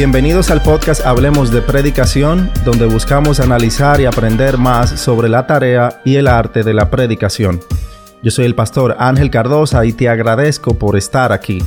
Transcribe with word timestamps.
Bienvenidos 0.00 0.50
al 0.50 0.62
podcast 0.62 1.04
Hablemos 1.04 1.50
de 1.50 1.60
Predicación, 1.60 2.50
donde 2.64 2.86
buscamos 2.86 3.38
analizar 3.38 4.00
y 4.00 4.06
aprender 4.06 4.56
más 4.56 4.98
sobre 4.98 5.28
la 5.28 5.46
tarea 5.46 6.00
y 6.06 6.16
el 6.16 6.26
arte 6.26 6.62
de 6.62 6.72
la 6.72 6.88
predicación. 6.88 7.60
Yo 8.22 8.30
soy 8.30 8.46
el 8.46 8.54
pastor 8.54 8.96
Ángel 8.98 9.30
Cardosa 9.30 9.84
y 9.84 9.92
te 9.92 10.08
agradezco 10.08 10.72
por 10.72 10.96
estar 10.96 11.32
aquí. 11.32 11.62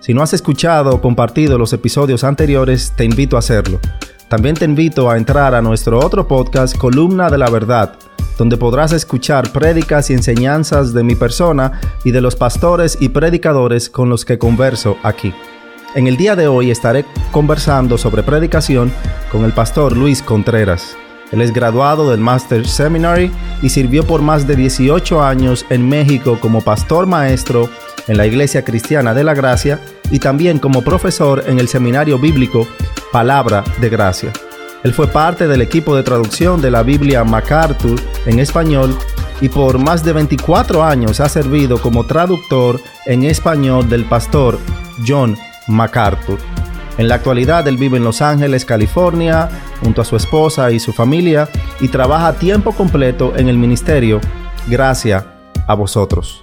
Si 0.00 0.12
no 0.14 0.22
has 0.24 0.32
escuchado 0.32 0.96
o 0.96 1.00
compartido 1.00 1.58
los 1.58 1.72
episodios 1.72 2.24
anteriores, 2.24 2.92
te 2.96 3.04
invito 3.04 3.36
a 3.36 3.38
hacerlo. 3.38 3.78
También 4.26 4.56
te 4.56 4.64
invito 4.64 5.08
a 5.08 5.16
entrar 5.16 5.54
a 5.54 5.62
nuestro 5.62 6.04
otro 6.04 6.26
podcast, 6.26 6.76
Columna 6.76 7.30
de 7.30 7.38
la 7.38 7.50
Verdad, 7.50 7.92
donde 8.36 8.56
podrás 8.56 8.90
escuchar 8.90 9.52
prédicas 9.52 10.10
y 10.10 10.14
enseñanzas 10.14 10.92
de 10.92 11.04
mi 11.04 11.14
persona 11.14 11.80
y 12.02 12.10
de 12.10 12.20
los 12.20 12.34
pastores 12.34 12.98
y 12.98 13.10
predicadores 13.10 13.88
con 13.88 14.08
los 14.08 14.24
que 14.24 14.40
converso 14.40 14.96
aquí. 15.04 15.32
En 15.96 16.06
el 16.06 16.18
día 16.18 16.36
de 16.36 16.46
hoy 16.46 16.70
estaré 16.70 17.06
conversando 17.32 17.96
sobre 17.96 18.22
predicación 18.22 18.92
con 19.32 19.46
el 19.46 19.52
pastor 19.54 19.96
Luis 19.96 20.20
Contreras. 20.20 20.94
Él 21.32 21.40
es 21.40 21.54
graduado 21.54 22.10
del 22.10 22.20
Master 22.20 22.68
Seminary 22.68 23.32
y 23.62 23.70
sirvió 23.70 24.06
por 24.06 24.20
más 24.20 24.46
de 24.46 24.56
18 24.56 25.22
años 25.22 25.64
en 25.70 25.88
México 25.88 26.38
como 26.38 26.60
pastor 26.60 27.06
maestro 27.06 27.70
en 28.08 28.18
la 28.18 28.26
Iglesia 28.26 28.62
Cristiana 28.62 29.14
de 29.14 29.24
la 29.24 29.32
Gracia 29.32 29.80
y 30.10 30.18
también 30.18 30.58
como 30.58 30.82
profesor 30.82 31.42
en 31.46 31.58
el 31.60 31.66
Seminario 31.66 32.18
Bíblico 32.18 32.68
Palabra 33.10 33.64
de 33.80 33.88
Gracia. 33.88 34.32
Él 34.84 34.92
fue 34.92 35.06
parte 35.06 35.48
del 35.48 35.62
equipo 35.62 35.96
de 35.96 36.02
traducción 36.02 36.60
de 36.60 36.72
la 36.72 36.82
Biblia 36.82 37.24
MacArthur 37.24 37.98
en 38.26 38.38
español 38.38 38.94
y 39.40 39.48
por 39.48 39.78
más 39.78 40.04
de 40.04 40.12
24 40.12 40.84
años 40.84 41.20
ha 41.20 41.30
servido 41.30 41.80
como 41.80 42.04
traductor 42.04 42.82
en 43.06 43.24
español 43.24 43.88
del 43.88 44.04
pastor 44.04 44.58
John 45.06 45.38
MacArthur. 45.68 46.38
En 46.98 47.08
la 47.08 47.16
actualidad 47.16 47.66
él 47.68 47.76
vive 47.76 47.98
en 47.98 48.04
Los 48.04 48.22
Ángeles, 48.22 48.64
California, 48.64 49.50
junto 49.82 50.00
a 50.00 50.04
su 50.04 50.16
esposa 50.16 50.70
y 50.70 50.80
su 50.80 50.92
familia 50.92 51.48
y 51.80 51.88
trabaja 51.88 52.28
a 52.28 52.32
tiempo 52.34 52.72
completo 52.72 53.34
en 53.36 53.48
el 53.48 53.58
ministerio 53.58 54.20
gracias 54.66 55.24
a 55.66 55.74
vosotros. 55.74 56.42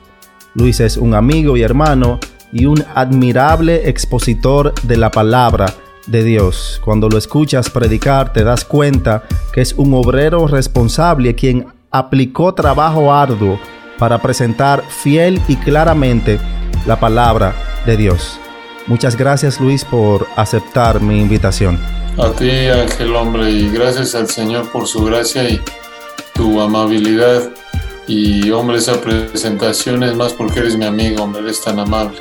Luis 0.54 0.80
es 0.80 0.98
un 0.98 1.16
amigo 1.16 1.58
y 1.58 1.64
hermano 1.64 2.20
y 2.52 2.66
un 2.66 2.84
admirable 2.94 3.90
expositor 3.90 4.74
de 4.84 4.98
la 4.98 5.10
palabra 5.10 5.74
de 6.06 6.24
Dios. 6.24 6.80
Cuando 6.84 7.10
lo 7.10 7.18
escuchas 7.18 7.70
predicar 7.70 8.32
te 8.34 8.44
das 8.44 8.64
cuenta 8.64 9.24
que 9.52 9.62
es 9.62 9.74
un 9.74 9.94
obrero 9.96 10.48
responsable 10.48 11.34
quien 11.34 11.66
aplicó 11.90 12.54
trabajo 12.54 13.12
arduo 13.12 13.60
para 13.98 14.22
presentar 14.22 14.84
fiel 14.88 15.42
y 15.48 15.56
claramente 15.56 16.40
la 16.86 17.00
palabra 17.00 17.56
de 17.86 17.98
Dios. 17.98 18.40
Muchas 18.88 19.16
gracias 19.16 19.59
Luis 19.59 19.86
por 19.86 20.28
aceptar 20.36 21.02
mi 21.02 21.22
invitación. 21.22 21.80
A 22.17 22.30
ti 22.31 22.50
Ángel 22.50 23.16
hombre 23.16 23.50
y 23.50 23.70
gracias 23.70 24.14
al 24.16 24.28
Señor 24.28 24.70
por 24.72 24.88
su 24.88 25.06
gracia 25.06 25.50
y 25.50 25.62
tu 26.34 26.59
amabilidad 26.62 27.50
y 28.08 28.52
hombre 28.52 28.78
esa 28.78 29.00
presentación 29.00 30.04
es 30.04 30.16
más 30.16 30.34
porque 30.34 30.59
eres 30.59 30.78
mi 30.78 30.86
amigo, 30.86 31.23
hombre, 31.23 31.42
eres 31.42 31.61
tan 31.61 31.80
amable. 31.80 32.17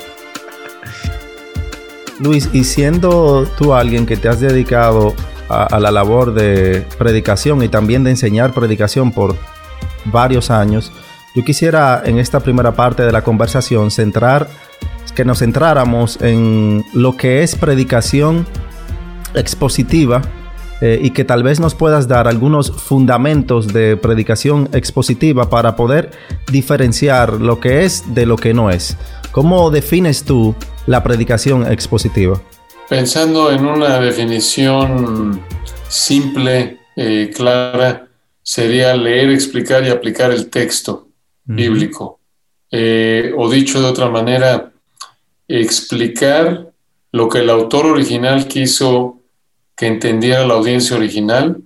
Luis, 2.19 2.49
y 2.53 2.63
siendo 2.63 3.45
tú 3.57 3.73
alguien 3.73 4.05
que 4.05 4.15
te 4.15 4.29
has 4.29 4.39
dedicado 4.39 5.13
a, 5.49 5.79
la 5.79 5.91
labor 5.91 6.33
de 6.33 6.85
predicación 6.97 7.61
y 7.63 7.67
también 7.67 8.03
de 8.03 8.11
enseñar 8.11 8.53
predicación 8.53 9.11
por 9.11 9.35
varios 10.05 10.49
años, 10.49 10.91
yo 11.35 11.43
quisiera 11.43 12.01
en 12.05 12.19
esta 12.19 12.39
primera 12.39 12.71
parte 12.73 13.03
de 13.03 13.11
la 13.11 13.23
conversación 13.23 13.91
centrar, 13.91 14.47
que 15.11 15.25
nos 15.25 15.39
centráramos 15.39 16.21
en 16.21 16.83
lo 16.93 17.15
que 17.17 17.43
es 17.43 17.55
predicación 17.55 18.45
expositiva 19.35 20.21
eh, 20.81 20.99
y 21.01 21.11
que 21.11 21.23
tal 21.23 21.43
vez 21.43 21.59
nos 21.59 21.75
puedas 21.75 22.07
dar 22.07 22.27
algunos 22.27 22.71
fundamentos 22.71 23.71
de 23.71 23.95
predicación 23.95 24.69
expositiva 24.73 25.49
para 25.49 25.75
poder 25.75 26.11
diferenciar 26.51 27.39
lo 27.39 27.59
que 27.59 27.85
es 27.85 28.03
de 28.13 28.25
lo 28.25 28.35
que 28.35 28.53
no 28.53 28.69
es. 28.69 28.97
¿Cómo 29.31 29.71
defines 29.71 30.23
tú 30.23 30.55
la 30.85 31.01
predicación 31.01 31.71
expositiva? 31.71 32.41
Pensando 32.89 33.49
en 33.51 33.65
una 33.65 33.97
definición 33.99 35.41
simple, 35.87 36.79
eh, 36.95 37.31
clara, 37.33 38.07
sería 38.41 38.93
leer, 38.95 39.29
explicar 39.29 39.85
y 39.85 39.89
aplicar 39.89 40.31
el 40.31 40.49
texto 40.49 41.07
bíblico. 41.45 42.19
Eh, 42.69 43.31
o 43.37 43.49
dicho 43.49 43.79
de 43.79 43.87
otra 43.87 44.09
manera, 44.09 44.72
explicar 45.47 46.71
lo 47.11 47.29
que 47.29 47.39
el 47.39 47.49
autor 47.49 47.85
original 47.85 48.47
quiso 48.47 49.21
que 49.75 49.87
entendiera 49.87 50.45
la 50.45 50.55
audiencia 50.55 50.95
original 50.95 51.61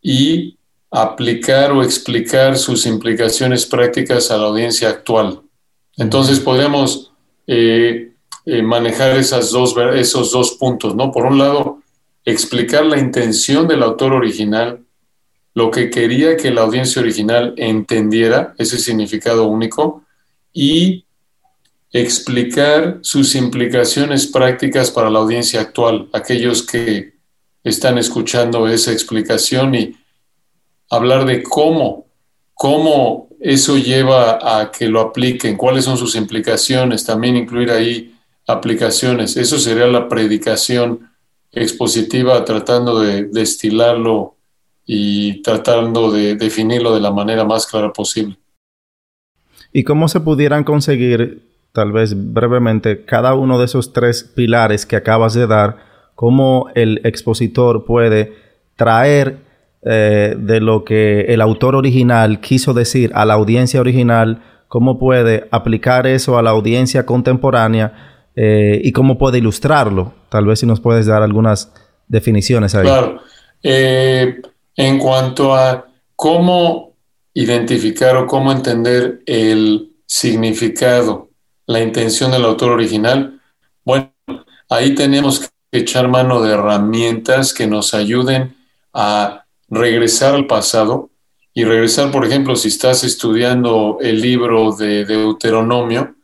y 0.00 0.56
aplicar 0.90 1.72
o 1.72 1.82
explicar 1.82 2.56
sus 2.56 2.86
implicaciones 2.86 3.66
prácticas 3.66 4.30
a 4.30 4.36
la 4.36 4.46
audiencia 4.46 4.88
actual. 4.88 5.42
Entonces 5.96 6.38
podemos 6.40 7.12
eh, 7.46 8.12
eh, 8.46 8.62
manejar 8.62 9.16
esas 9.16 9.50
dos, 9.50 9.74
esos 9.94 10.30
dos 10.30 10.52
puntos, 10.52 10.94
¿no? 10.94 11.10
Por 11.10 11.26
un 11.26 11.38
lado, 11.38 11.82
explicar 12.24 12.84
la 12.84 12.98
intención 12.98 13.66
del 13.66 13.82
autor 13.82 14.12
original, 14.12 14.80
lo 15.54 15.70
que 15.70 15.90
quería 15.90 16.36
que 16.36 16.50
la 16.50 16.62
audiencia 16.62 17.00
original 17.00 17.54
entendiera, 17.56 18.54
ese 18.58 18.78
significado 18.78 19.46
único, 19.46 20.04
y 20.52 21.03
explicar 21.94 22.98
sus 23.02 23.36
implicaciones 23.36 24.26
prácticas 24.26 24.90
para 24.90 25.08
la 25.08 25.20
audiencia 25.20 25.60
actual, 25.60 26.08
aquellos 26.12 26.66
que 26.66 27.14
están 27.62 27.98
escuchando 27.98 28.66
esa 28.66 28.90
explicación 28.90 29.76
y 29.76 29.96
hablar 30.90 31.24
de 31.24 31.44
cómo, 31.44 32.06
cómo 32.52 33.28
eso 33.38 33.78
lleva 33.78 34.60
a 34.60 34.72
que 34.72 34.88
lo 34.88 35.00
apliquen, 35.00 35.56
cuáles 35.56 35.84
son 35.84 35.96
sus 35.96 36.16
implicaciones, 36.16 37.06
también 37.06 37.36
incluir 37.36 37.70
ahí 37.70 38.12
aplicaciones. 38.48 39.36
Eso 39.36 39.56
sería 39.60 39.86
la 39.86 40.08
predicación 40.08 41.10
expositiva 41.52 42.44
tratando 42.44 42.98
de 42.98 43.26
destilarlo 43.26 44.34
y 44.84 45.42
tratando 45.42 46.10
de 46.10 46.34
definirlo 46.34 46.92
de 46.92 47.00
la 47.00 47.12
manera 47.12 47.44
más 47.44 47.68
clara 47.68 47.92
posible. 47.92 48.36
¿Y 49.72 49.84
cómo 49.84 50.08
se 50.08 50.18
pudieran 50.18 50.64
conseguir, 50.64 51.53
tal 51.74 51.92
vez 51.92 52.14
brevemente, 52.32 53.04
cada 53.04 53.34
uno 53.34 53.58
de 53.58 53.66
esos 53.66 53.92
tres 53.92 54.24
pilares 54.24 54.86
que 54.86 54.96
acabas 54.96 55.34
de 55.34 55.46
dar? 55.46 55.94
cómo 56.14 56.68
el 56.74 57.00
expositor 57.04 57.84
puede 57.84 58.34
traer 58.76 59.38
eh, 59.82 60.34
de 60.38 60.60
lo 60.60 60.84
que 60.84 61.22
el 61.22 61.40
autor 61.40 61.74
original 61.74 62.40
quiso 62.40 62.72
decir 62.72 63.10
a 63.14 63.24
la 63.24 63.34
audiencia 63.34 63.80
original, 63.80 64.42
cómo 64.68 64.98
puede 64.98 65.46
aplicar 65.50 66.06
eso 66.06 66.38
a 66.38 66.42
la 66.42 66.50
audiencia 66.50 67.04
contemporánea 67.04 68.28
eh, 68.34 68.80
y 68.82 68.92
cómo 68.92 69.18
puede 69.18 69.38
ilustrarlo. 69.38 70.14
Tal 70.28 70.46
vez 70.46 70.60
si 70.60 70.66
nos 70.66 70.80
puedes 70.80 71.06
dar 71.06 71.22
algunas 71.22 71.72
definiciones 72.08 72.74
ahí. 72.74 72.84
Claro. 72.84 73.20
Eh, 73.62 74.40
en 74.76 74.98
cuanto 74.98 75.54
a 75.54 75.86
cómo 76.16 76.94
identificar 77.34 78.16
o 78.16 78.26
cómo 78.26 78.52
entender 78.52 79.20
el 79.26 79.92
significado, 80.06 81.28
la 81.66 81.80
intención 81.80 82.30
del 82.30 82.44
autor 82.44 82.72
original, 82.72 83.40
bueno, 83.84 84.12
ahí 84.68 84.94
tenemos 84.94 85.40
que 85.40 85.48
echar 85.72 86.08
mano 86.08 86.42
de 86.42 86.52
herramientas 86.52 87.52
que 87.52 87.66
nos 87.66 87.94
ayuden 87.94 88.56
a 88.92 89.44
regresar 89.68 90.34
al 90.34 90.46
pasado 90.46 91.10
y 91.52 91.64
regresar, 91.64 92.10
por 92.10 92.24
ejemplo, 92.24 92.56
si 92.56 92.68
estás 92.68 93.04
estudiando 93.04 93.98
el 94.00 94.20
libro 94.20 94.72
de 94.72 95.04
Deuteronomio, 95.04 96.14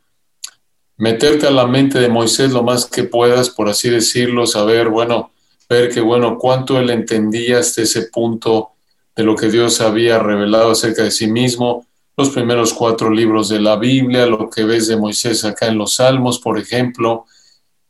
meterte 0.97 1.47
a 1.47 1.51
la 1.51 1.65
mente 1.65 1.99
de 1.99 2.09
Moisés 2.09 2.51
lo 2.51 2.63
más 2.63 2.85
que 2.85 3.03
puedas, 3.03 3.49
por 3.49 3.69
así 3.69 3.89
decirlo, 3.89 4.45
saber, 4.45 4.89
bueno, 4.89 5.31
ver 5.69 5.89
que, 5.89 6.01
bueno, 6.01 6.37
cuánto 6.37 6.77
él 6.77 6.89
entendía 6.89 7.59
hasta 7.59 7.81
ese 7.81 8.03
punto 8.03 8.71
de 9.15 9.23
lo 9.23 9.35
que 9.35 9.49
Dios 9.49 9.81
había 9.81 10.19
revelado 10.19 10.71
acerca 10.71 11.03
de 11.03 11.11
sí 11.11 11.27
mismo, 11.27 11.85
los 12.17 12.29
primeros 12.29 12.73
cuatro 12.73 13.09
libros 13.09 13.49
de 13.49 13.59
la 13.59 13.77
Biblia, 13.77 14.25
lo 14.25 14.49
que 14.49 14.63
ves 14.63 14.87
de 14.87 14.97
Moisés 14.97 15.45
acá 15.45 15.67
en 15.67 15.77
los 15.77 15.95
Salmos, 15.95 16.39
por 16.39 16.59
ejemplo, 16.59 17.25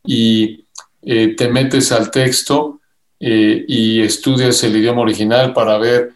y 0.05 0.65
eh, 1.01 1.35
te 1.35 1.49
metes 1.49 1.91
al 1.91 2.11
texto 2.11 2.79
eh, 3.19 3.65
y 3.67 4.01
estudias 4.01 4.63
el 4.63 4.77
idioma 4.77 5.01
original 5.01 5.53
para 5.53 5.77
ver 5.77 6.13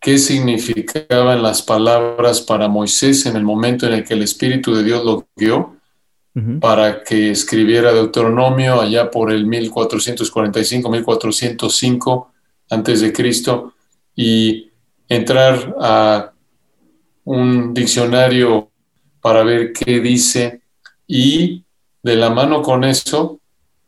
qué 0.00 0.18
significaban 0.18 1.42
las 1.42 1.62
palabras 1.62 2.40
para 2.40 2.68
Moisés 2.68 3.26
en 3.26 3.36
el 3.36 3.44
momento 3.44 3.86
en 3.86 3.92
el 3.92 4.04
que 4.04 4.14
el 4.14 4.22
Espíritu 4.22 4.74
de 4.74 4.82
Dios 4.82 5.04
lo 5.04 5.28
guió 5.36 5.76
para 6.60 7.02
que 7.02 7.32
escribiera 7.32 7.92
Deuteronomio 7.92 8.80
allá 8.80 9.10
por 9.10 9.32
el 9.32 9.46
1445-1405 9.46 12.26
antes 12.70 13.00
de 13.00 13.12
Cristo 13.12 13.74
y 14.14 14.70
entrar 15.08 15.74
a 15.80 16.29
un 17.24 17.74
diccionario 17.74 18.70
para 19.20 19.42
ver 19.42 19.72
qué 19.72 20.00
dice. 20.00 20.62
Y 21.06 21.64
de 22.02 22.16
la 22.16 22.30
mano 22.30 22.62
con 22.62 22.84
eso 22.84 23.40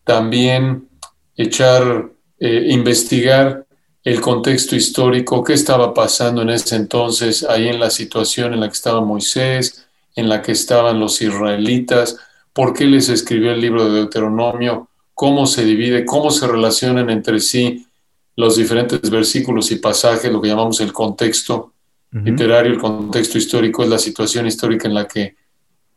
también 0.05 0.89
echar 1.37 2.11
eh, 2.39 2.67
investigar 2.71 3.67
el 4.05 4.21
contexto 4.21 4.75
histórico, 4.75 5.45
qué 5.45 5.53
estaba 5.53 5.95
pasando 5.95 6.43
en 6.43 6.51
ese 6.51 6.75
entonces, 6.75 7.45
ahí 7.45 7.69
en 7.69 7.79
la 7.79 7.91
situación 7.91 8.53
en 8.53 8.61
la 8.61 8.67
que 8.67 8.75
estaba 8.75 9.01
Moisés, 9.01 9.87
en 10.17 10.29
la 10.29 10.43
que 10.43 10.53
estaban 10.53 10.99
los 10.99 11.23
israelitas, 11.23 12.17
por 12.53 12.75
qué 12.75 12.85
les 12.85 13.09
escribió 13.09 13.53
el 13.53 13.61
libro 13.61 13.85
de 13.85 13.93
Deuteronomio, 13.93 14.89
cómo 15.15 15.47
se 15.47 15.65
divide, 15.65 16.05
cómo 16.05 16.31
se 16.31 16.49
relacionan 16.49 17.11
entre 17.11 17.39
sí 17.39 17.87
los 18.35 18.57
diferentes 18.57 19.09
versículos 19.09 19.71
y 19.71 19.77
pasajes, 19.77 20.33
lo 20.33 20.41
que 20.41 20.49
llamamos 20.49 20.81
el 20.81 20.93
contexto 20.93 21.73
literario, 22.13 22.73
el 22.73 22.79
contexto 22.79 23.39
histórico, 23.39 23.83
es 23.83 23.89
la 23.89 23.99
situación 23.99 24.47
histórica 24.47 24.87
en 24.87 24.95
la 24.95 25.09
que 25.09 25.35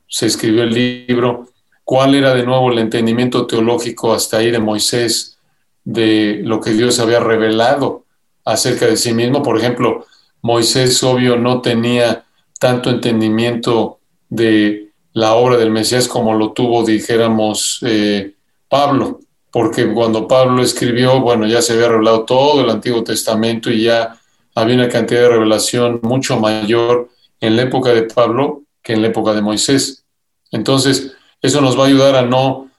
se 0.08 0.28
escribió 0.28 0.64
el 0.64 0.74
libro, 1.08 1.50
cuál 1.84 2.16
era 2.16 2.34
de 2.34 2.46
nuevo 2.46 2.72
el 2.72 2.80
entendimiento 2.80 3.46
teológico 3.46 4.14
hasta 4.14 4.38
ahí 4.38 4.50
de 4.50 4.60
Moisés, 4.60 5.38
de 5.84 6.42
lo 6.44 6.60
que 6.62 6.72
Dios 6.72 7.00
había 7.00 7.20
revelado 7.20 8.06
acerca 8.44 8.88
de 8.88 8.98
sí 8.98 9.14
mismo. 9.14 9.44
Por 9.44 9.58
ejemplo, 9.58 10.06
Moisés, 10.42 11.04
obvio, 11.04 11.38
no 11.38 11.62
tenía 11.62 12.26
tanto 12.60 12.90
entendimiento 12.90 14.00
de 14.30 14.90
la 15.14 15.36
obra 15.36 15.58
del 15.58 15.72
Mesías 15.72 16.08
como 16.08 16.34
lo 16.34 16.52
tuvo, 16.52 16.84
dijéramos, 16.84 17.80
eh, 17.84 18.34
Pablo, 18.68 19.20
porque 19.52 19.94
cuando 19.94 20.28
Pablo 20.28 20.62
escribió, 20.62 21.22
bueno, 21.22 21.46
ya 21.48 21.62
se 21.62 21.74
había 21.74 21.88
revelado 21.88 22.26
todo 22.26 22.62
el 22.62 22.70
Antiguo 22.70 23.04
Testamento 23.04 23.70
y 23.70 23.84
ya 23.84 24.20
había 24.56 24.76
una 24.76 24.90
cantidad 24.90 25.22
de 25.22 25.30
revelación 25.30 26.00
mucho 26.02 26.40
mayor 26.40 27.10
en 27.42 27.58
la 27.58 27.64
época 27.64 27.94
de 27.94 28.04
Pablo 28.04 28.64
que 28.82 28.94
en 28.94 29.02
la 29.02 29.10
época 29.10 29.34
de 29.34 29.42
Moisés. 29.42 30.06
Entonces, 30.52 31.12
eso 31.42 31.62
nos 31.62 31.78
va 31.78 31.84
a 31.84 31.88
ayudar 31.88 32.16
a 32.16 32.22
no 32.22 32.72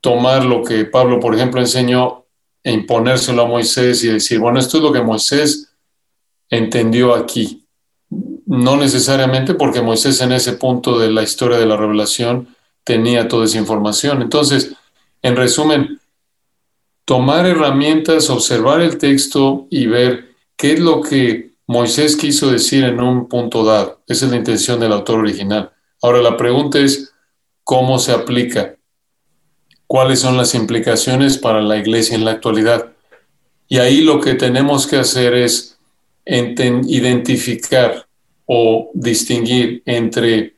tomar 0.00 0.44
lo 0.44 0.62
que 0.62 0.84
Pablo, 0.84 1.18
por 1.18 1.34
ejemplo, 1.34 1.60
enseñó 1.60 2.24
e 2.62 2.72
imponérselo 2.72 3.42
a 3.42 3.46
Moisés 3.46 4.04
y 4.04 4.08
decir, 4.08 4.38
bueno, 4.38 4.58
esto 4.58 4.76
es 4.76 4.82
lo 4.82 4.92
que 4.92 5.02
Moisés 5.02 5.72
entendió 6.48 7.14
aquí. 7.14 7.66
No 8.46 8.76
necesariamente 8.76 9.54
porque 9.54 9.82
Moisés 9.82 10.20
en 10.20 10.32
ese 10.32 10.52
punto 10.52 10.98
de 10.98 11.10
la 11.10 11.22
historia 11.22 11.58
de 11.58 11.66
la 11.66 11.76
revelación 11.76 12.54
tenía 12.84 13.26
toda 13.26 13.46
esa 13.46 13.58
información. 13.58 14.22
Entonces, 14.22 14.72
en 15.22 15.34
resumen, 15.34 16.00
tomar 17.04 17.46
herramientas, 17.46 18.30
observar 18.30 18.80
el 18.80 18.98
texto 18.98 19.66
y 19.70 19.86
ver 19.86 20.25
qué 20.56 20.72
es 20.72 20.80
lo 20.80 21.02
que 21.02 21.52
Moisés 21.66 22.16
quiso 22.16 22.50
decir 22.50 22.84
en 22.84 23.00
un 23.00 23.28
punto 23.28 23.64
dado. 23.64 24.00
Esa 24.06 24.26
es 24.26 24.30
la 24.30 24.38
intención 24.38 24.78
del 24.80 24.92
autor 24.92 25.18
original. 25.18 25.72
Ahora 26.02 26.22
la 26.22 26.36
pregunta 26.36 26.78
es, 26.78 27.12
¿cómo 27.64 27.98
se 27.98 28.12
aplica? 28.12 28.76
¿Cuáles 29.86 30.20
son 30.20 30.36
las 30.36 30.54
implicaciones 30.54 31.38
para 31.38 31.60
la 31.60 31.76
iglesia 31.76 32.14
en 32.14 32.24
la 32.24 32.32
actualidad? 32.32 32.92
Y 33.68 33.78
ahí 33.78 34.00
lo 34.00 34.20
que 34.20 34.34
tenemos 34.34 34.86
que 34.86 34.96
hacer 34.96 35.34
es 35.34 35.76
identificar 36.24 38.06
o 38.46 38.90
distinguir 38.94 39.82
entre 39.86 40.54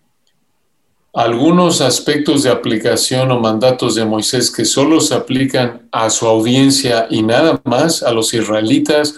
algunos 1.14 1.80
aspectos 1.80 2.42
de 2.42 2.50
aplicación 2.50 3.30
o 3.30 3.40
mandatos 3.40 3.94
de 3.94 4.04
Moisés 4.04 4.50
que 4.50 4.64
solo 4.64 5.00
se 5.00 5.14
aplican 5.14 5.88
a 5.90 6.10
su 6.10 6.26
audiencia 6.26 7.06
y 7.10 7.22
nada 7.22 7.60
más, 7.64 8.02
a 8.02 8.12
los 8.12 8.34
israelitas, 8.34 9.14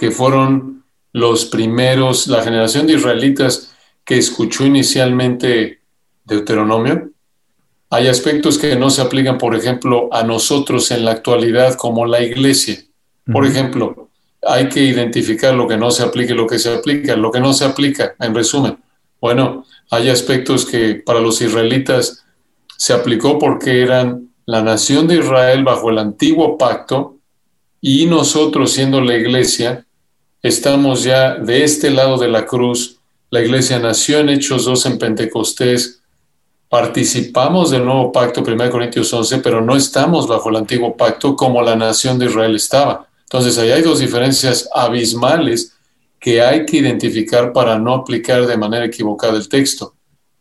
que 0.00 0.10
fueron 0.10 0.82
los 1.12 1.44
primeros, 1.44 2.26
la 2.26 2.42
generación 2.42 2.86
de 2.86 2.94
israelitas 2.94 3.74
que 4.02 4.16
escuchó 4.16 4.64
inicialmente 4.64 5.82
Deuteronomio. 6.24 7.10
Hay 7.90 8.08
aspectos 8.08 8.56
que 8.56 8.76
no 8.76 8.88
se 8.88 9.02
aplican, 9.02 9.36
por 9.36 9.54
ejemplo, 9.54 10.08
a 10.10 10.22
nosotros 10.22 10.90
en 10.90 11.04
la 11.04 11.10
actualidad 11.10 11.74
como 11.74 12.06
la 12.06 12.22
iglesia. 12.22 12.78
Por 13.30 13.44
ejemplo, 13.44 14.08
hay 14.40 14.70
que 14.70 14.80
identificar 14.82 15.52
lo 15.52 15.68
que 15.68 15.76
no 15.76 15.90
se 15.90 16.02
aplica 16.02 16.32
y 16.32 16.36
lo 16.36 16.46
que 16.46 16.58
se 16.58 16.72
aplica. 16.72 17.14
Lo 17.14 17.30
que 17.30 17.40
no 17.40 17.52
se 17.52 17.66
aplica, 17.66 18.14
en 18.18 18.34
resumen, 18.34 18.78
bueno, 19.20 19.66
hay 19.90 20.08
aspectos 20.08 20.64
que 20.64 20.94
para 20.94 21.20
los 21.20 21.42
israelitas 21.42 22.24
se 22.78 22.94
aplicó 22.94 23.38
porque 23.38 23.82
eran 23.82 24.30
la 24.46 24.62
nación 24.62 25.06
de 25.06 25.16
Israel 25.16 25.62
bajo 25.62 25.90
el 25.90 25.98
antiguo 25.98 26.56
pacto 26.56 27.18
y 27.82 28.06
nosotros 28.06 28.72
siendo 28.72 29.02
la 29.02 29.14
iglesia 29.14 29.86
estamos 30.42 31.02
ya 31.02 31.36
de 31.36 31.64
este 31.64 31.90
lado 31.90 32.18
de 32.18 32.28
la 32.28 32.46
cruz. 32.46 32.98
La 33.30 33.40
iglesia 33.40 33.78
nació 33.78 34.18
en 34.18 34.30
Hechos 34.30 34.64
2 34.64 34.86
en 34.86 34.98
Pentecostés. 34.98 36.00
Participamos 36.68 37.70
del 37.70 37.84
nuevo 37.84 38.12
pacto, 38.12 38.42
1 38.46 38.70
Corintios 38.70 39.12
11, 39.12 39.38
pero 39.38 39.60
no 39.60 39.76
estamos 39.76 40.26
bajo 40.26 40.50
el 40.50 40.56
antiguo 40.56 40.96
pacto 40.96 41.36
como 41.36 41.62
la 41.62 41.76
nación 41.76 42.18
de 42.18 42.26
Israel 42.26 42.54
estaba. 42.54 43.08
Entonces, 43.22 43.58
ahí 43.58 43.70
hay 43.70 43.82
dos 43.82 43.98
diferencias 43.98 44.68
abismales 44.74 45.74
que 46.18 46.42
hay 46.42 46.66
que 46.66 46.76
identificar 46.78 47.52
para 47.52 47.78
no 47.78 47.94
aplicar 47.94 48.46
de 48.46 48.56
manera 48.56 48.84
equivocada 48.84 49.36
el 49.36 49.48
texto. 49.48 49.94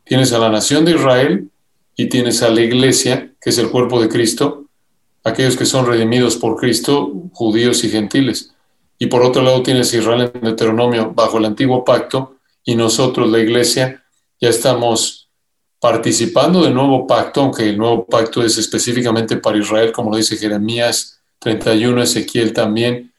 Tienes 0.04 0.34
a 0.34 0.40
la 0.40 0.50
nación 0.50 0.86
de 0.86 0.92
Israel 0.92 1.50
y 1.96 2.08
tienes 2.08 2.42
a 2.42 2.50
la 2.50 2.62
iglesia, 2.62 3.32
que 3.40 3.50
es 3.50 3.58
el 3.58 3.70
cuerpo 3.70 4.02
de 4.02 4.10
Cristo, 4.10 4.66
aquellos 5.24 5.56
que 5.56 5.66
son 5.66 5.86
redimidos 5.86 6.36
por 6.36 6.58
Cristo, 6.58 7.12
judíos 7.34 7.84
y 7.84 7.90
gentiles. 7.90 8.54
Y 9.00 9.08
por 9.08 9.24
otro 9.24 9.42
lado 9.42 9.64
tienes 9.64 9.94
Israel 9.94 10.30
en 10.34 10.42
Deuteronomio 10.42 11.12
bajo 11.16 11.38
el 11.38 11.46
antiguo 11.46 11.86
pacto 11.86 12.36
y 12.66 12.76
nosotros, 12.76 13.30
la 13.30 13.40
iglesia, 13.40 14.04
ya 14.40 14.50
estamos 14.50 15.30
participando 15.80 16.62
del 16.62 16.74
nuevo 16.74 17.08
pacto, 17.08 17.42
aunque 17.42 17.70
el 17.70 17.78
nuevo 17.78 18.06
pacto 18.06 18.44
es 18.44 18.58
específicamente 18.58 19.38
para 19.38 19.58
Israel, 19.58 19.94
como 19.94 20.12
lo 20.12 20.18
dice 20.18 20.36
Jeremías 20.36 21.22
31, 21.40 22.04
Ezequiel 22.04 22.52
también, 22.52 23.14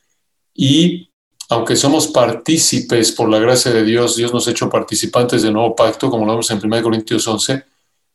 y 0.54 1.10
aunque 1.48 1.74
somos 1.74 2.08
partícipes 2.08 3.10
por 3.12 3.30
la 3.30 3.38
gracia 3.38 3.72
de 3.72 3.82
Dios, 3.82 4.14
Dios 4.14 4.32
nos 4.32 4.46
ha 4.46 4.50
hecho 4.50 4.68
participantes 4.68 5.42
del 5.42 5.54
nuevo 5.54 5.74
pacto, 5.74 6.10
como 6.10 6.26
lo 6.26 6.32
vemos 6.32 6.50
en 6.50 6.60
1 6.62 6.82
Corintios 6.82 7.26
11, 7.26 7.64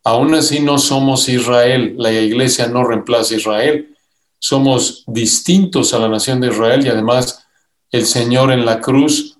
aún 0.03 0.35
así 0.35 0.59
no 0.59 0.77
somos 0.77 1.27
Israel, 1.27 1.95
la 1.97 2.11
iglesia 2.11 2.67
no 2.67 2.85
reemplaza 2.85 3.33
a 3.33 3.37
Israel, 3.37 3.95
somos 4.39 5.03
distintos 5.07 5.93
a 5.93 5.99
la 5.99 6.07
nación 6.07 6.39
de 6.39 6.49
Israel 6.49 6.85
y 6.85 6.89
además 6.89 7.44
el 7.91 8.05
Señor 8.05 8.51
en 8.51 8.65
la 8.65 8.81
cruz 8.81 9.37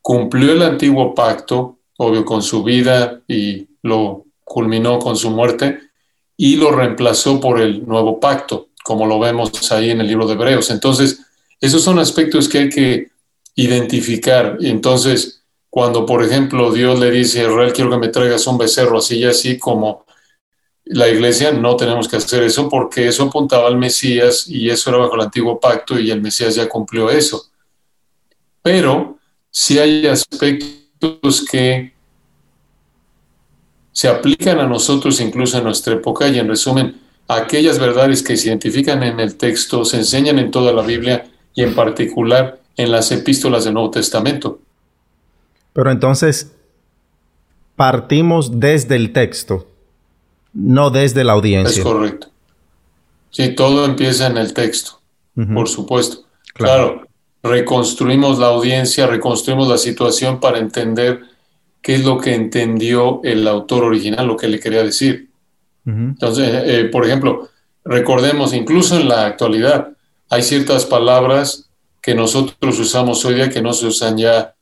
cumplió 0.00 0.52
el 0.52 0.62
antiguo 0.62 1.14
pacto, 1.14 1.78
obvio 1.96 2.24
con 2.24 2.42
su 2.42 2.62
vida 2.62 3.22
y 3.26 3.66
lo 3.82 4.24
culminó 4.44 4.98
con 4.98 5.16
su 5.16 5.30
muerte, 5.30 5.80
y 6.36 6.56
lo 6.56 6.70
reemplazó 6.70 7.40
por 7.40 7.60
el 7.60 7.86
nuevo 7.86 8.20
pacto, 8.20 8.68
como 8.84 9.06
lo 9.06 9.18
vemos 9.18 9.72
ahí 9.72 9.90
en 9.90 10.00
el 10.00 10.06
libro 10.06 10.26
de 10.26 10.34
Hebreos. 10.34 10.70
Entonces, 10.70 11.20
esos 11.60 11.82
son 11.82 11.98
aspectos 11.98 12.48
que 12.48 12.58
hay 12.58 12.68
que 12.68 13.08
identificar. 13.54 14.58
Entonces, 14.60 15.42
cuando, 15.70 16.06
por 16.06 16.22
ejemplo, 16.22 16.72
Dios 16.72 16.98
le 16.98 17.10
dice 17.10 17.40
a 17.40 17.44
Israel, 17.44 17.72
quiero 17.72 17.90
que 17.90 17.98
me 17.98 18.08
traigas 18.08 18.46
un 18.46 18.58
becerro, 18.58 18.98
así 18.98 19.18
y 19.18 19.24
así 19.24 19.58
como 19.58 20.06
la 20.84 21.08
iglesia, 21.08 21.52
no 21.52 21.76
tenemos 21.76 22.06
que 22.06 22.16
hacer 22.16 22.44
eso 22.44 22.68
porque 22.68 23.08
eso 23.08 23.24
apuntaba 23.24 23.66
al 23.66 23.76
Mesías 23.76 24.46
y 24.46 24.70
eso 24.70 24.90
era 24.90 25.00
bajo 25.00 25.16
el 25.16 25.22
antiguo 25.22 25.58
pacto 25.58 25.98
y 25.98 26.10
el 26.10 26.22
Mesías 26.22 26.54
ya 26.54 26.68
cumplió 26.68 27.10
eso. 27.10 27.46
Pero 28.66 29.20
si 29.48 29.78
hay 29.78 30.08
aspectos 30.08 31.46
que 31.48 31.92
se 33.92 34.08
aplican 34.08 34.58
a 34.58 34.66
nosotros 34.66 35.20
incluso 35.20 35.58
en 35.58 35.62
nuestra 35.62 35.94
época 35.94 36.26
y 36.26 36.40
en 36.40 36.48
resumen, 36.48 37.00
aquellas 37.28 37.78
verdades 37.78 38.24
que 38.24 38.36
se 38.36 38.48
identifican 38.48 39.04
en 39.04 39.20
el 39.20 39.36
texto 39.36 39.84
se 39.84 39.98
enseñan 39.98 40.40
en 40.40 40.50
toda 40.50 40.72
la 40.72 40.82
Biblia 40.82 41.28
y 41.54 41.62
en 41.62 41.76
particular 41.76 42.58
en 42.76 42.90
las 42.90 43.12
epístolas 43.12 43.62
del 43.62 43.74
Nuevo 43.74 43.92
Testamento. 43.92 44.58
Pero 45.72 45.92
entonces, 45.92 46.52
partimos 47.76 48.58
desde 48.58 48.96
el 48.96 49.12
texto, 49.12 49.68
no 50.52 50.90
desde 50.90 51.22
la 51.22 51.34
audiencia. 51.34 51.82
Es 51.82 51.88
correcto. 51.88 52.30
Sí, 53.30 53.54
todo 53.54 53.84
empieza 53.84 54.26
en 54.26 54.38
el 54.38 54.52
texto, 54.52 55.00
por 55.54 55.68
supuesto. 55.68 56.24
Claro. 56.52 57.05
Reconstruimos 57.46 58.38
la 58.38 58.46
audiencia, 58.46 59.06
reconstruimos 59.06 59.68
la 59.68 59.78
situación 59.78 60.40
para 60.40 60.58
entender 60.58 61.22
qué 61.82 61.94
es 61.94 62.04
lo 62.04 62.18
que 62.18 62.34
entendió 62.34 63.20
el 63.22 63.46
autor 63.46 63.84
original, 63.84 64.26
lo 64.26 64.36
que 64.36 64.48
le 64.48 64.60
quería 64.60 64.82
decir. 64.82 65.30
Entonces, 65.84 66.48
eh, 66.66 66.84
por 66.90 67.06
ejemplo, 67.06 67.48
recordemos, 67.84 68.52
incluso 68.52 68.96
en 68.96 69.08
la 69.08 69.24
actualidad, 69.24 69.92
hay 70.28 70.42
ciertas 70.42 70.84
palabras 70.84 71.70
que 72.02 72.14
nosotros 72.14 72.78
usamos 72.80 73.24
hoy 73.24 73.34
día 73.34 73.50
que 73.50 73.62
no 73.62 73.72
se 73.72 73.86
usan 73.86 74.18
ya, 74.18 74.54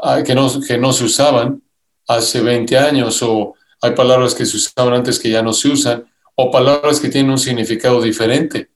ah, 0.00 0.22
que 0.22 0.34
no, 0.34 0.48
que 0.60 0.78
no 0.78 0.92
se 0.92 1.04
usaban 1.04 1.60
hace 2.06 2.40
20 2.40 2.78
años, 2.78 3.20
o 3.22 3.54
hay 3.82 3.92
palabras 3.92 4.34
que 4.34 4.46
se 4.46 4.56
usaban 4.56 4.94
antes 4.94 5.18
que 5.18 5.30
ya 5.30 5.42
no 5.42 5.52
se 5.52 5.68
usan, 5.68 6.04
o 6.36 6.50
palabras 6.52 7.00
que 7.00 7.08
tienen 7.08 7.32
un 7.32 7.38
significado 7.38 8.00
diferente. 8.00 8.70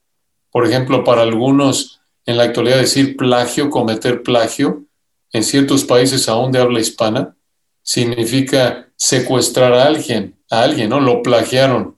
Por 0.50 0.66
ejemplo, 0.66 1.04
para 1.04 1.22
algunos 1.22 2.00
en 2.26 2.36
la 2.36 2.44
actualidad 2.44 2.78
decir 2.78 3.16
plagio, 3.16 3.70
cometer 3.70 4.22
plagio, 4.22 4.84
en 5.32 5.42
ciertos 5.42 5.84
países 5.84 6.28
aún 6.28 6.52
de 6.52 6.60
habla 6.60 6.80
hispana, 6.80 7.36
significa 7.82 8.88
secuestrar 8.96 9.74
a 9.74 9.84
alguien, 9.84 10.36
a 10.50 10.62
alguien, 10.62 10.90
¿no? 10.90 11.00
Lo 11.00 11.22
plagiaron. 11.22 11.96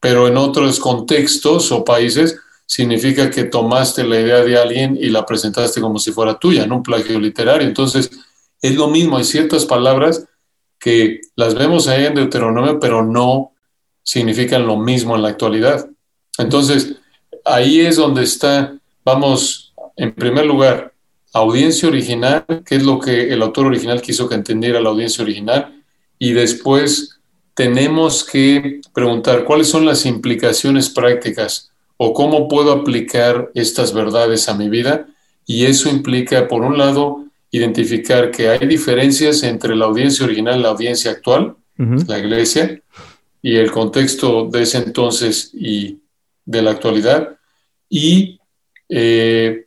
Pero 0.00 0.28
en 0.28 0.36
otros 0.36 0.80
contextos 0.80 1.72
o 1.72 1.84
países 1.84 2.38
significa 2.64 3.30
que 3.30 3.44
tomaste 3.44 4.04
la 4.04 4.20
idea 4.20 4.42
de 4.42 4.56
alguien 4.56 4.96
y 4.98 5.10
la 5.10 5.26
presentaste 5.26 5.80
como 5.80 5.98
si 5.98 6.12
fuera 6.12 6.38
tuya, 6.38 6.62
en 6.62 6.72
un 6.72 6.82
plagio 6.82 7.18
literario. 7.18 7.66
Entonces, 7.66 8.10
es 8.62 8.76
lo 8.76 8.88
mismo, 8.88 9.16
hay 9.16 9.24
ciertas 9.24 9.66
palabras 9.66 10.24
que 10.78 11.20
las 11.36 11.54
vemos 11.54 11.88
ahí 11.88 12.06
en 12.06 12.14
Deuteronomio, 12.14 12.80
pero 12.80 13.04
no 13.04 13.52
significan 14.02 14.66
lo 14.66 14.76
mismo 14.76 15.16
en 15.16 15.22
la 15.22 15.28
actualidad. 15.28 15.88
Entonces, 16.38 16.96
ahí 17.44 17.80
es 17.80 17.96
donde 17.96 18.22
está, 18.22 18.79
vamos, 19.04 19.74
en 19.96 20.12
primer 20.14 20.46
lugar, 20.46 20.92
audiencia 21.32 21.88
original, 21.88 22.44
que 22.66 22.76
es 22.76 22.82
lo 22.82 22.98
que 22.98 23.32
el 23.32 23.42
autor 23.42 23.66
original 23.66 24.02
quiso 24.02 24.28
que 24.28 24.34
entendiera 24.34 24.80
la 24.80 24.90
audiencia 24.90 25.22
original, 25.22 25.82
y 26.18 26.32
después 26.32 27.20
tenemos 27.54 28.24
que 28.24 28.80
preguntar 28.94 29.44
cuáles 29.44 29.68
son 29.68 29.84
las 29.84 30.06
implicaciones 30.06 30.88
prácticas 30.90 31.70
o 31.96 32.14
cómo 32.14 32.48
puedo 32.48 32.72
aplicar 32.72 33.50
estas 33.54 33.92
verdades 33.92 34.48
a 34.48 34.54
mi 34.54 34.68
vida. 34.68 35.06
Y 35.46 35.66
eso 35.66 35.90
implica, 35.90 36.48
por 36.48 36.62
un 36.62 36.78
lado, 36.78 37.26
identificar 37.50 38.30
que 38.30 38.48
hay 38.48 38.66
diferencias 38.66 39.42
entre 39.42 39.76
la 39.76 39.86
audiencia 39.86 40.24
original 40.24 40.58
y 40.58 40.62
la 40.62 40.70
audiencia 40.70 41.10
actual, 41.10 41.56
la 41.76 42.18
iglesia, 42.18 42.82
y 43.42 43.56
el 43.56 43.70
contexto 43.70 44.46
de 44.46 44.62
ese 44.62 44.78
entonces 44.78 45.50
y 45.54 46.00
de 46.44 46.62
la 46.62 46.70
actualidad. 46.72 47.36
Y 47.88 48.39
eh, 48.90 49.66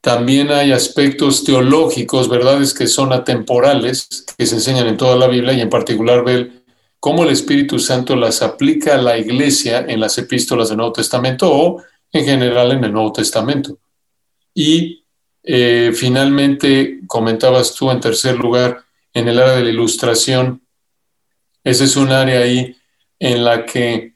también 0.00 0.50
hay 0.50 0.72
aspectos 0.72 1.44
teológicos, 1.44 2.28
verdades 2.28 2.74
que 2.74 2.86
son 2.86 3.12
atemporales, 3.12 4.26
que 4.36 4.46
se 4.46 4.56
enseñan 4.56 4.86
en 4.86 4.96
toda 4.96 5.16
la 5.16 5.28
Biblia 5.28 5.52
y 5.52 5.60
en 5.60 5.70
particular 5.70 6.24
ver 6.24 6.64
cómo 6.98 7.24
el 7.24 7.30
Espíritu 7.30 7.78
Santo 7.78 8.16
las 8.16 8.42
aplica 8.42 8.94
a 8.94 9.02
la 9.02 9.18
iglesia 9.18 9.84
en 9.86 10.00
las 10.00 10.16
epístolas 10.18 10.68
del 10.68 10.78
Nuevo 10.78 10.92
Testamento 10.92 11.50
o 11.52 11.82
en 12.12 12.24
general 12.24 12.72
en 12.72 12.84
el 12.84 12.92
Nuevo 12.92 13.12
Testamento. 13.12 13.78
Y 14.54 15.04
eh, 15.42 15.92
finalmente, 15.94 17.00
comentabas 17.06 17.74
tú 17.74 17.90
en 17.90 18.00
tercer 18.00 18.36
lugar, 18.36 18.84
en 19.14 19.28
el 19.28 19.38
área 19.38 19.54
de 19.54 19.64
la 19.64 19.70
ilustración, 19.70 20.62
ese 21.62 21.84
es 21.84 21.96
un 21.96 22.10
área 22.10 22.40
ahí 22.40 22.76
en 23.18 23.44
la 23.44 23.66
que 23.66 24.14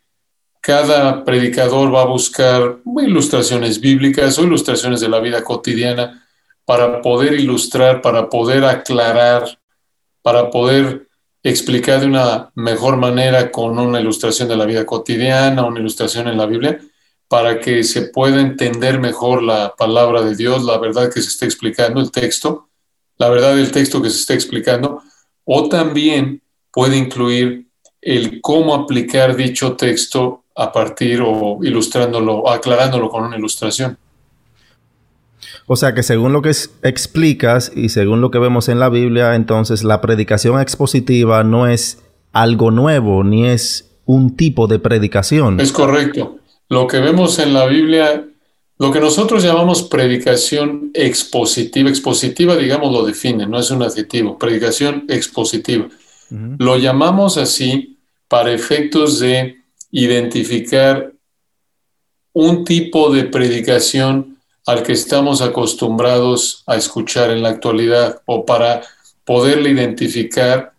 cada 0.64 1.22
predicador 1.26 1.94
va 1.94 2.00
a 2.00 2.06
buscar 2.06 2.78
ilustraciones 3.02 3.78
bíblicas 3.78 4.38
o 4.38 4.44
ilustraciones 4.44 4.98
de 5.02 5.10
la 5.10 5.20
vida 5.20 5.44
cotidiana 5.44 6.26
para 6.64 7.02
poder 7.02 7.34
ilustrar, 7.34 8.00
para 8.00 8.30
poder 8.30 8.64
aclarar, 8.64 9.58
para 10.22 10.48
poder 10.48 11.06
explicar 11.42 12.00
de 12.00 12.06
una 12.06 12.50
mejor 12.54 12.96
manera 12.96 13.52
con 13.52 13.78
una 13.78 14.00
ilustración 14.00 14.48
de 14.48 14.56
la 14.56 14.64
vida 14.64 14.86
cotidiana, 14.86 15.66
una 15.66 15.80
ilustración 15.80 16.28
en 16.28 16.38
la 16.38 16.46
Biblia, 16.46 16.80
para 17.28 17.60
que 17.60 17.84
se 17.84 18.08
pueda 18.08 18.40
entender 18.40 18.98
mejor 18.98 19.42
la 19.42 19.74
palabra 19.76 20.22
de 20.22 20.34
Dios, 20.34 20.64
la 20.64 20.78
verdad 20.78 21.12
que 21.12 21.20
se 21.20 21.28
está 21.28 21.44
explicando, 21.44 22.00
el 22.00 22.10
texto, 22.10 22.70
la 23.18 23.28
verdad 23.28 23.54
del 23.54 23.70
texto 23.70 24.00
que 24.00 24.08
se 24.08 24.16
está 24.16 24.32
explicando, 24.32 25.02
o 25.44 25.68
también 25.68 26.40
puede 26.72 26.96
incluir 26.96 27.66
el 28.00 28.40
cómo 28.40 28.74
aplicar 28.74 29.36
dicho 29.36 29.76
texto 29.76 30.43
a 30.54 30.72
partir 30.72 31.20
o 31.24 31.58
ilustrándolo, 31.62 32.48
aclarándolo 32.48 33.08
con 33.08 33.24
una 33.24 33.36
ilustración. 33.36 33.98
O 35.66 35.76
sea 35.76 35.94
que 35.94 36.02
según 36.02 36.32
lo 36.32 36.42
que 36.42 36.50
explicas 36.82 37.72
y 37.74 37.88
según 37.88 38.20
lo 38.20 38.30
que 38.30 38.38
vemos 38.38 38.68
en 38.68 38.78
la 38.78 38.90
Biblia, 38.90 39.34
entonces 39.34 39.82
la 39.82 40.00
predicación 40.00 40.60
expositiva 40.60 41.42
no 41.42 41.66
es 41.66 42.02
algo 42.32 42.70
nuevo, 42.70 43.24
ni 43.24 43.46
es 43.46 43.90
un 44.04 44.36
tipo 44.36 44.66
de 44.66 44.78
predicación. 44.78 45.60
Es 45.60 45.72
correcto. 45.72 46.38
Lo 46.68 46.86
que 46.86 46.98
vemos 46.98 47.38
en 47.38 47.54
la 47.54 47.66
Biblia, 47.66 48.24
lo 48.78 48.92
que 48.92 49.00
nosotros 49.00 49.42
llamamos 49.42 49.82
predicación 49.82 50.90
expositiva, 50.92 51.88
expositiva 51.88 52.56
digamos 52.56 52.92
lo 52.92 53.06
define, 53.06 53.46
no 53.46 53.58
es 53.58 53.70
un 53.70 53.82
adjetivo, 53.82 54.38
predicación 54.38 55.04
expositiva. 55.08 55.88
Lo 56.58 56.76
llamamos 56.76 57.38
así 57.38 57.98
para 58.28 58.52
efectos 58.52 59.20
de 59.20 59.63
identificar 59.94 61.12
un 62.32 62.64
tipo 62.64 63.12
de 63.12 63.24
predicación 63.24 64.38
al 64.66 64.82
que 64.82 64.92
estamos 64.92 65.40
acostumbrados 65.40 66.64
a 66.66 66.74
escuchar 66.74 67.30
en 67.30 67.42
la 67.42 67.50
actualidad 67.50 68.20
o 68.26 68.44
para 68.44 68.82
poderla 69.24 69.68
identificar 69.68 70.72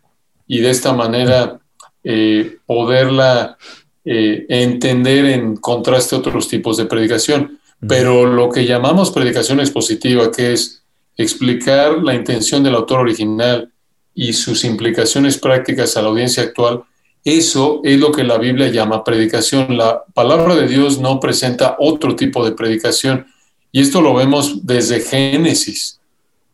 y 0.48 0.60
de 0.60 0.70
esta 0.70 0.92
manera 0.92 1.62
eh, 2.04 2.58
poderla 2.66 3.58
eh, 4.04 4.46
entender 4.50 5.26
en 5.28 5.56
contraste 5.56 6.16
a 6.16 6.20
otros 6.20 6.50
tipos 6.50 6.76
de 6.76 6.86
predicación. 6.86 7.58
Pero 7.88 8.26
lo 8.26 8.50
que 8.50 8.66
llamamos 8.66 9.12
predicación 9.12 9.62
expositiva, 9.62 10.30
que 10.30 10.52
es 10.52 10.84
explicar 11.16 12.04
la 12.04 12.16
intención 12.16 12.64
del 12.64 12.76
autor 12.76 13.00
original 13.00 13.72
y 14.14 14.34
sus 14.34 14.66
implicaciones 14.66 15.38
prácticas 15.38 15.96
a 15.96 16.02
la 16.02 16.10
audiencia 16.10 16.44
actual, 16.44 16.84
eso 17.26 17.82
es 17.84 18.00
lo 18.00 18.12
que 18.12 18.24
la 18.24 18.38
Biblia 18.38 18.70
llama 18.70 19.04
predicación. 19.04 19.76
La 19.76 20.04
palabra 20.14 20.56
de 20.56 20.68
Dios 20.68 21.00
no 21.00 21.20
presenta 21.20 21.76
otro 21.80 22.16
tipo 22.16 22.46
de 22.46 22.52
predicación. 22.52 23.26
Y 23.72 23.82
esto 23.82 24.00
lo 24.00 24.14
vemos 24.14 24.64
desde 24.64 25.02
Génesis. 25.02 26.00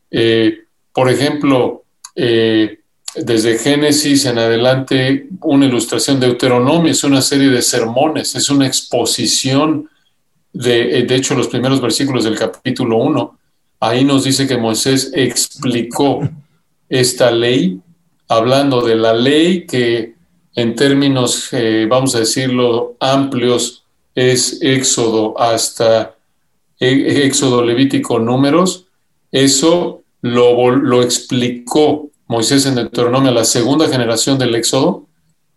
Eh, 0.09 0.59
por 0.93 1.09
ejemplo, 1.09 1.83
eh, 2.15 2.79
desde 3.15 3.57
Génesis 3.57 4.23
en 4.25 4.37
adelante, 4.37 5.27
una 5.41 5.65
ilustración 5.65 6.21
de 6.21 6.27
Deuteronomio 6.27 6.89
es 6.89 7.03
una 7.03 7.21
serie 7.21 7.49
de 7.49 7.61
sermones, 7.61 8.33
es 8.35 8.49
una 8.49 8.65
exposición 8.65 9.89
de, 10.53 10.99
eh, 10.99 11.03
de 11.03 11.15
hecho, 11.15 11.35
los 11.35 11.49
primeros 11.49 11.81
versículos 11.81 12.23
del 12.23 12.37
capítulo 12.37 12.95
1. 12.95 13.37
Ahí 13.81 14.05
nos 14.05 14.23
dice 14.23 14.47
que 14.47 14.55
Moisés 14.55 15.11
explicó 15.13 16.21
esta 16.87 17.29
ley, 17.29 17.77
hablando 18.29 18.81
de 18.81 18.95
la 18.95 19.13
ley 19.13 19.65
que 19.65 20.20
en 20.55 20.75
términos, 20.75 21.49
eh, 21.53 21.87
vamos 21.89 22.15
a 22.15 22.19
decirlo, 22.19 22.95
amplios, 22.99 23.83
es 24.13 24.61
Éxodo 24.61 25.39
hasta 25.39 26.15
e, 26.79 27.25
Éxodo 27.25 27.63
Levítico 27.63 28.19
Números. 28.19 28.87
Eso 29.31 30.03
lo, 30.21 30.71
lo 30.71 31.01
explicó 31.01 32.09
Moisés 32.27 32.65
en 32.65 32.75
Deuteronomio 32.75 33.31
la 33.31 33.45
segunda 33.45 33.87
generación 33.87 34.37
del 34.37 34.55
Éxodo 34.55 35.05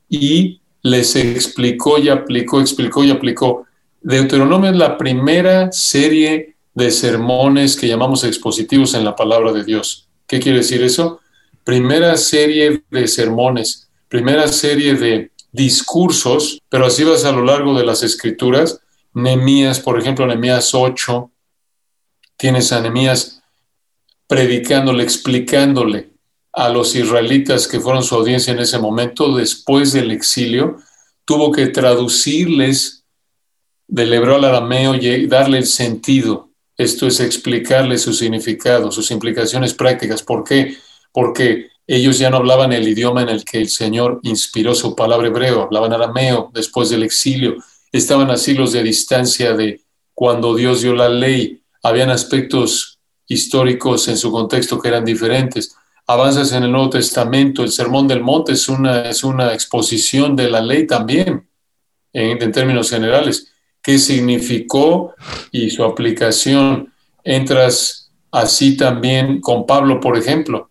y 0.09 0.61
les 0.83 1.17
explicó 1.17 1.99
y 1.99 2.09
aplicó, 2.09 2.61
explicó 2.61 3.03
y 3.05 3.11
aplicó. 3.11 3.67
Deuteronomio 4.03 4.71
es 4.71 4.77
la 4.77 4.99
primera 4.99 5.73
serie 5.73 6.57
de 6.75 6.91
sermones 6.91 7.77
que 7.77 7.89
llamamos 7.89 8.23
expositivos 8.25 8.95
en 8.95 9.05
la 9.05 9.17
palabra 9.17 9.53
de 9.53 9.65
Dios. 9.65 10.09
¿Qué 10.27 10.41
quiere 10.41 10.59
decir 10.59 10.83
eso? 10.83 11.21
Primera 11.65 12.17
serie 12.17 12.83
de 12.91 13.09
sermones 13.09 13.84
primera 14.15 14.47
serie 14.47 14.95
de 14.95 15.33
discursos, 15.51 16.63
pero 16.69 16.87
así 16.87 17.03
vas 17.03 17.25
a 17.25 17.33
lo 17.33 17.43
largo 17.43 17.77
de 17.77 17.85
las 17.85 18.05
escrituras. 18.05 18.79
Nemías, 19.13 19.81
por 19.81 19.99
ejemplo, 19.99 20.25
Nemías 20.25 20.73
8, 20.73 21.33
tienes 22.37 22.71
a 22.71 22.81
Nemías 22.81 23.43
predicándole, 24.29 25.03
explicándole 25.03 26.11
a 26.53 26.69
los 26.69 26.95
israelitas 26.95 27.67
que 27.67 27.81
fueron 27.81 28.05
su 28.05 28.15
audiencia 28.15 28.53
en 28.53 28.61
ese 28.61 28.79
momento, 28.79 29.35
después 29.35 29.93
del 29.93 30.13
exilio, 30.13 30.77
tuvo 31.25 31.51
que 31.51 31.67
traducirles 31.67 33.03
del 33.89 34.13
hebreo 34.13 34.37
al 34.37 34.45
arameo 34.45 34.95
y 34.95 35.27
darle 35.27 35.59
el 35.59 35.67
sentido. 35.67 36.51
Esto 36.77 37.09
es 37.09 37.19
explicarle 37.19 37.99
su 37.99 38.13
significado, 38.13 38.93
sus 38.93 39.11
implicaciones 39.11 39.75
prácticas. 39.75 40.23
¿Por 40.23 40.45
qué? 40.45 40.77
Porque 41.11 41.74
ellos 41.87 42.19
ya 42.19 42.31
no 42.31 42.39
hablaban 42.39 42.73
el 42.73 42.89
idioma 42.89 43.23
en 43.23 43.29
el 43.29 43.45
que 43.45 43.59
el 43.59 43.69
Señor 43.69 44.21
inspiró 44.23 44.75
su 44.75 44.97
palabra 44.97 45.29
hebreo, 45.29 45.63
hablaban 45.63 45.93
arameo 45.93 46.51
después 46.55 46.89
del 46.89 47.03
exilio, 47.03 47.57
estaban 47.93 48.31
a 48.31 48.37
siglos 48.37 48.73
de 48.73 48.83
distancia 48.83 49.55
de 49.55 49.83
cuando 50.15 50.55
Dios 50.55 50.81
dio 50.81 50.95
la 50.95 51.09
ley, 51.09 51.61
habían 51.83 52.11
aspectos 52.11 52.99
históricos 53.27 54.09
en 54.09 54.17
su 54.17 54.31
contexto 54.31 54.81
que 54.81 54.89
eran 54.89 55.05
diferentes. 55.05 55.77
Avanzas 56.07 56.53
en 56.53 56.65
el 56.65 56.73
Nuevo 56.73 56.91
Testamento, 56.91 57.63
el 57.63 57.71
Sermón 57.71 58.09
del 58.09 58.23
Monte 58.23 58.53
es 58.53 58.69
una, 58.69 59.09
es 59.09 59.25
una 59.25 59.53
exposición 59.53 60.37
de 60.37 60.51
la 60.51 60.61
ley 60.61 60.87
también, 60.87 61.47
en, 62.13 62.43
en 62.43 62.53
términos 62.53 62.91
generales. 62.91 63.53
¿Qué 63.83 63.99
significó 63.99 65.15
y 65.51 65.71
su 65.71 65.85
aplicación? 65.85 66.93
Entras 67.23 68.11
así 68.31 68.77
también 68.77 69.41
con 69.41 69.67
Pablo, 69.67 70.01
por 70.01 70.17
ejemplo 70.17 70.71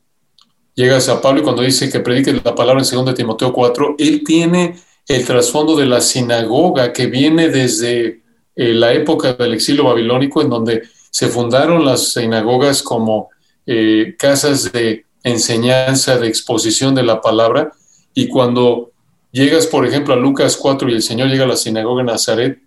llegas 0.75 1.09
a 1.09 1.21
Pablo 1.21 1.41
y 1.41 1.43
cuando 1.43 1.61
dice 1.61 1.89
que 1.89 1.99
predique 1.99 2.33
la 2.33 2.55
palabra 2.55 2.83
en 2.83 3.05
2 3.05 3.15
Timoteo 3.15 3.53
4, 3.53 3.95
él 3.97 4.23
tiene 4.25 4.75
el 5.07 5.25
trasfondo 5.25 5.75
de 5.75 5.85
la 5.85 6.01
sinagoga 6.01 6.93
que 6.93 7.07
viene 7.07 7.49
desde 7.49 8.21
eh, 8.55 8.73
la 8.73 8.93
época 8.93 9.33
del 9.33 9.53
exilio 9.53 9.85
babilónico, 9.85 10.41
en 10.41 10.49
donde 10.49 10.83
se 11.09 11.27
fundaron 11.27 11.85
las 11.85 12.13
sinagogas 12.13 12.81
como 12.81 13.29
eh, 13.65 14.15
casas 14.17 14.71
de 14.71 15.05
enseñanza, 15.23 16.17
de 16.17 16.27
exposición 16.27 16.95
de 16.95 17.03
la 17.03 17.21
palabra. 17.21 17.71
Y 18.13 18.27
cuando 18.27 18.91
llegas, 19.31 19.67
por 19.67 19.85
ejemplo, 19.85 20.13
a 20.13 20.17
Lucas 20.17 20.57
4 20.57 20.89
y 20.89 20.93
el 20.93 21.01
Señor 21.01 21.29
llega 21.29 21.43
a 21.43 21.47
la 21.47 21.57
sinagoga 21.57 22.01
en 22.01 22.07
Nazaret 22.07 22.59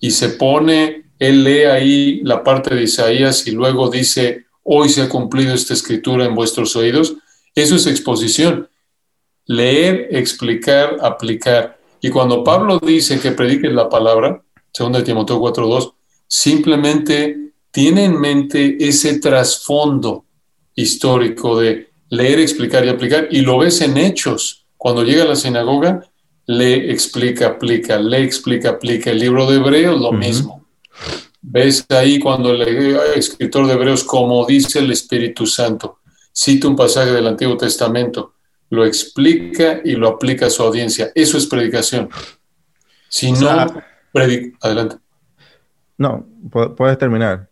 y 0.00 0.10
se 0.10 0.30
pone 0.30 1.08
él 1.18 1.44
lee 1.44 1.64
ahí 1.64 2.20
la 2.22 2.44
parte 2.44 2.74
de 2.74 2.82
Isaías 2.82 3.46
y 3.46 3.50
luego 3.50 3.90
dice, 3.90 4.46
hoy 4.62 4.88
se 4.88 5.02
ha 5.02 5.08
cumplido 5.08 5.54
esta 5.54 5.74
escritura 5.74 6.24
en 6.24 6.34
vuestros 6.34 6.76
oídos. 6.76 7.16
Eso 7.58 7.74
es 7.74 7.88
exposición. 7.88 8.68
Leer, 9.46 10.08
explicar, 10.12 10.96
aplicar. 11.00 11.80
Y 12.00 12.08
cuando 12.08 12.44
Pablo 12.44 12.78
dice 12.78 13.18
que 13.18 13.32
predique 13.32 13.66
la 13.68 13.88
palabra, 13.88 14.40
2 14.78 15.02
Timoteo 15.02 15.40
4.2, 15.40 15.92
simplemente 16.28 17.50
tiene 17.72 18.04
en 18.04 18.20
mente 18.20 18.76
ese 18.78 19.18
trasfondo 19.18 20.24
histórico 20.76 21.58
de 21.58 21.88
leer, 22.10 22.38
explicar 22.38 22.84
y 22.84 22.90
aplicar. 22.90 23.26
Y 23.32 23.40
lo 23.40 23.58
ves 23.58 23.80
en 23.80 23.96
hechos. 23.96 24.66
Cuando 24.76 25.02
llega 25.02 25.24
a 25.24 25.26
la 25.26 25.34
sinagoga, 25.34 26.04
lee, 26.46 26.92
explica, 26.92 27.48
aplica, 27.48 27.98
lee, 27.98 28.18
explica, 28.18 28.70
aplica. 28.70 29.10
El 29.10 29.18
libro 29.18 29.50
de 29.50 29.56
Hebreos, 29.56 30.00
lo 30.00 30.12
mismo. 30.12 30.64
Ves 31.42 31.84
ahí 31.88 32.20
cuando 32.20 32.52
el 32.52 32.62
escritor 33.16 33.66
de 33.66 33.72
Hebreos, 33.72 34.04
como 34.04 34.46
dice 34.46 34.78
el 34.78 34.92
Espíritu 34.92 35.44
Santo, 35.44 35.97
cita 36.38 36.68
un 36.68 36.76
pasaje 36.76 37.10
del 37.10 37.26
Antiguo 37.26 37.56
Testamento, 37.56 38.34
lo 38.70 38.84
explica 38.84 39.80
y 39.84 39.96
lo 39.96 40.06
aplica 40.06 40.46
a 40.46 40.50
su 40.50 40.62
audiencia. 40.62 41.10
Eso 41.12 41.36
es 41.36 41.46
predicación. 41.46 42.08
Si 43.08 43.32
no, 43.32 43.48
adelante. 44.60 44.96
No, 45.96 46.24
puedes 46.76 46.96
terminar. 46.96 47.50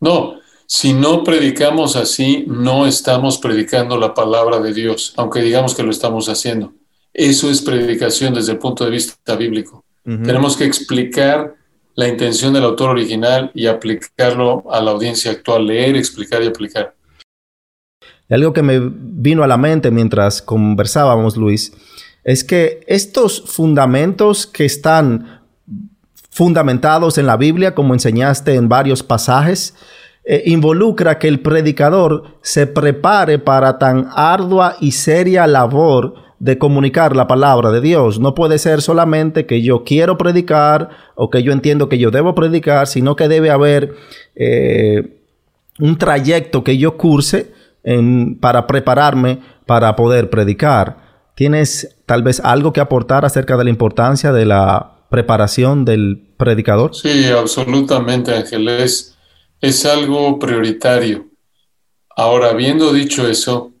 No, 0.00 0.38
si 0.66 0.92
no 0.92 1.24
predicamos 1.24 1.96
así, 1.96 2.44
no 2.46 2.86
estamos 2.86 3.38
predicando 3.38 3.96
la 3.96 4.12
palabra 4.12 4.60
de 4.60 4.74
Dios, 4.74 5.14
aunque 5.16 5.40
digamos 5.40 5.74
que 5.74 5.82
lo 5.82 5.90
estamos 5.90 6.28
haciendo. 6.28 6.74
Eso 7.14 7.50
es 7.50 7.62
predicación 7.62 8.34
desde 8.34 8.52
el 8.52 8.58
punto 8.58 8.84
de 8.84 8.90
vista 8.90 9.34
bíblico. 9.34 9.82
Tenemos 10.04 10.58
que 10.58 10.66
explicar 10.66 11.54
la 11.94 12.06
intención 12.06 12.52
del 12.52 12.64
autor 12.64 12.90
original 12.90 13.50
y 13.54 13.66
aplicarlo 13.66 14.70
a 14.70 14.82
la 14.82 14.90
audiencia 14.90 15.30
actual, 15.30 15.66
leer, 15.66 15.96
explicar 15.96 16.42
y 16.42 16.48
aplicar. 16.48 16.95
Algo 18.28 18.52
que 18.52 18.62
me 18.62 18.80
vino 18.80 19.42
a 19.42 19.46
la 19.46 19.56
mente 19.56 19.90
mientras 19.90 20.42
conversábamos, 20.42 21.36
Luis, 21.36 21.72
es 22.24 22.42
que 22.42 22.80
estos 22.88 23.42
fundamentos 23.46 24.46
que 24.46 24.64
están 24.64 25.42
fundamentados 26.30 27.18
en 27.18 27.26
la 27.26 27.36
Biblia, 27.36 27.74
como 27.74 27.94
enseñaste 27.94 28.56
en 28.56 28.68
varios 28.68 29.02
pasajes, 29.02 29.74
eh, 30.24 30.42
involucra 30.46 31.20
que 31.20 31.28
el 31.28 31.38
predicador 31.38 32.24
se 32.42 32.66
prepare 32.66 33.38
para 33.38 33.78
tan 33.78 34.08
ardua 34.12 34.76
y 34.80 34.90
seria 34.90 35.46
labor 35.46 36.14
de 36.40 36.58
comunicar 36.58 37.14
la 37.14 37.28
palabra 37.28 37.70
de 37.70 37.80
Dios. 37.80 38.18
No 38.18 38.34
puede 38.34 38.58
ser 38.58 38.82
solamente 38.82 39.46
que 39.46 39.62
yo 39.62 39.84
quiero 39.84 40.18
predicar 40.18 40.90
o 41.14 41.30
que 41.30 41.44
yo 41.44 41.52
entiendo 41.52 41.88
que 41.88 41.98
yo 41.98 42.10
debo 42.10 42.34
predicar, 42.34 42.88
sino 42.88 43.14
que 43.14 43.28
debe 43.28 43.50
haber 43.50 43.94
eh, 44.34 45.20
un 45.78 45.96
trayecto 45.96 46.64
que 46.64 46.76
yo 46.76 46.96
curse 46.96 47.52
para 48.40 48.66
prepararme 48.66 49.40
para 49.66 49.94
poder 49.94 50.30
predicar. 50.30 50.96
¿Tienes 51.34 51.96
tal 52.06 52.22
vez 52.22 52.40
algo 52.40 52.72
que 52.72 52.80
aportar 52.80 53.24
acerca 53.24 53.56
de 53.56 53.64
la 53.64 53.70
importancia 53.70 54.32
de 54.32 54.46
la 54.46 55.06
preparación 55.10 55.84
del 55.84 56.34
predicador? 56.36 56.94
Sí, 56.94 57.26
absolutamente, 57.26 58.34
Ángeles. 58.34 59.16
Es 59.60 59.84
algo 59.86 60.38
prioritario. 60.38 61.26
Ahora, 62.16 62.50
habiendo 62.50 62.92
dicho 62.92 63.28
eso, 63.28 63.72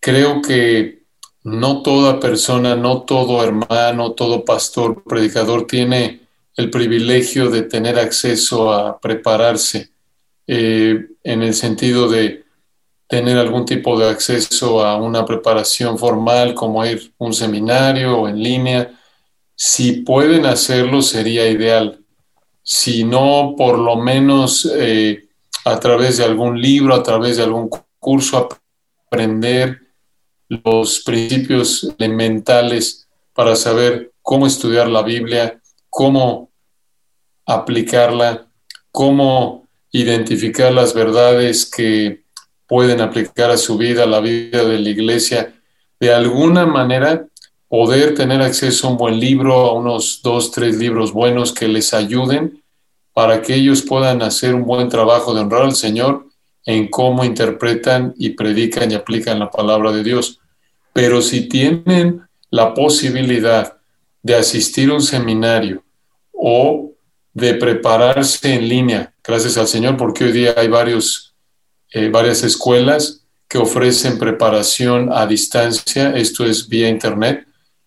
creo 0.00 0.42
que 0.42 1.04
no 1.44 1.82
toda 1.82 2.18
persona, 2.18 2.74
no 2.74 3.02
todo 3.02 3.42
hermano, 3.44 4.12
todo 4.12 4.44
pastor, 4.44 5.04
predicador 5.04 5.66
tiene 5.66 6.26
el 6.56 6.70
privilegio 6.70 7.50
de 7.50 7.62
tener 7.62 7.98
acceso 7.98 8.72
a 8.72 8.98
prepararse 8.98 9.90
eh, 10.46 11.06
en 11.22 11.42
el 11.42 11.54
sentido 11.54 12.08
de 12.08 12.45
tener 13.06 13.38
algún 13.38 13.64
tipo 13.64 13.98
de 13.98 14.08
acceso 14.10 14.84
a 14.84 14.96
una 14.96 15.24
preparación 15.24 15.98
formal 15.98 16.54
como 16.54 16.84
ir 16.84 17.12
a 17.18 17.24
un 17.24 17.32
seminario 17.32 18.18
o 18.18 18.28
en 18.28 18.42
línea. 18.42 18.98
Si 19.54 20.02
pueden 20.02 20.46
hacerlo 20.46 21.02
sería 21.02 21.48
ideal. 21.48 22.00
Si 22.62 23.04
no, 23.04 23.54
por 23.56 23.78
lo 23.78 23.96
menos 23.96 24.68
eh, 24.74 25.28
a 25.64 25.78
través 25.78 26.16
de 26.18 26.24
algún 26.24 26.60
libro, 26.60 26.94
a 26.94 27.02
través 27.02 27.36
de 27.36 27.44
algún 27.44 27.70
curso, 27.98 28.48
aprender 29.06 29.80
los 30.48 31.00
principios 31.00 31.94
elementales 31.98 33.08
para 33.32 33.54
saber 33.54 34.12
cómo 34.22 34.46
estudiar 34.46 34.88
la 34.88 35.02
Biblia, 35.02 35.60
cómo 35.88 36.50
aplicarla, 37.44 38.48
cómo 38.90 39.68
identificar 39.92 40.72
las 40.72 40.92
verdades 40.92 41.70
que 41.70 42.25
pueden 42.66 43.00
aplicar 43.00 43.50
a 43.50 43.56
su 43.56 43.76
vida, 43.76 44.04
a 44.04 44.06
la 44.06 44.20
vida 44.20 44.64
de 44.64 44.78
la 44.78 44.88
iglesia. 44.88 45.54
De 46.00 46.12
alguna 46.12 46.66
manera, 46.66 47.26
poder 47.68 48.14
tener 48.14 48.42
acceso 48.42 48.86
a 48.86 48.90
un 48.90 48.96
buen 48.96 49.18
libro, 49.18 49.54
a 49.54 49.72
unos 49.72 50.20
dos, 50.22 50.50
tres 50.50 50.76
libros 50.76 51.12
buenos 51.12 51.52
que 51.52 51.68
les 51.68 51.92
ayuden 51.94 52.62
para 53.12 53.40
que 53.40 53.54
ellos 53.54 53.82
puedan 53.82 54.20
hacer 54.22 54.54
un 54.54 54.64
buen 54.64 54.88
trabajo 54.88 55.32
de 55.32 55.40
honrar 55.40 55.62
al 55.62 55.74
Señor 55.74 56.26
en 56.66 56.88
cómo 56.88 57.24
interpretan 57.24 58.12
y 58.18 58.30
predican 58.30 58.90
y 58.90 58.94
aplican 58.94 59.38
la 59.38 59.50
palabra 59.50 59.90
de 59.92 60.02
Dios. 60.02 60.40
Pero 60.92 61.22
si 61.22 61.48
tienen 61.48 62.22
la 62.50 62.74
posibilidad 62.74 63.78
de 64.22 64.34
asistir 64.34 64.90
a 64.90 64.94
un 64.94 65.02
seminario 65.02 65.82
o 66.32 66.92
de 67.32 67.54
prepararse 67.54 68.54
en 68.54 68.68
línea, 68.68 69.14
gracias 69.22 69.56
al 69.56 69.68
Señor, 69.68 69.96
porque 69.96 70.24
hoy 70.24 70.32
día 70.32 70.54
hay 70.56 70.68
varios, 70.68 71.25
eh, 71.92 72.08
varias 72.08 72.42
escuelas 72.42 73.22
que 73.48 73.58
ofrecen 73.58 74.18
preparación 74.18 75.12
a 75.12 75.26
distancia, 75.26 76.10
esto 76.16 76.44
es 76.44 76.68
vía 76.68 76.88
Internet, 76.88 77.46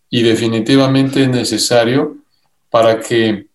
y 0.10 0.24
definitivamente 0.24 1.24
es 1.24 1.30
necesario 1.30 2.18
para 2.70 3.00
que 3.00 3.48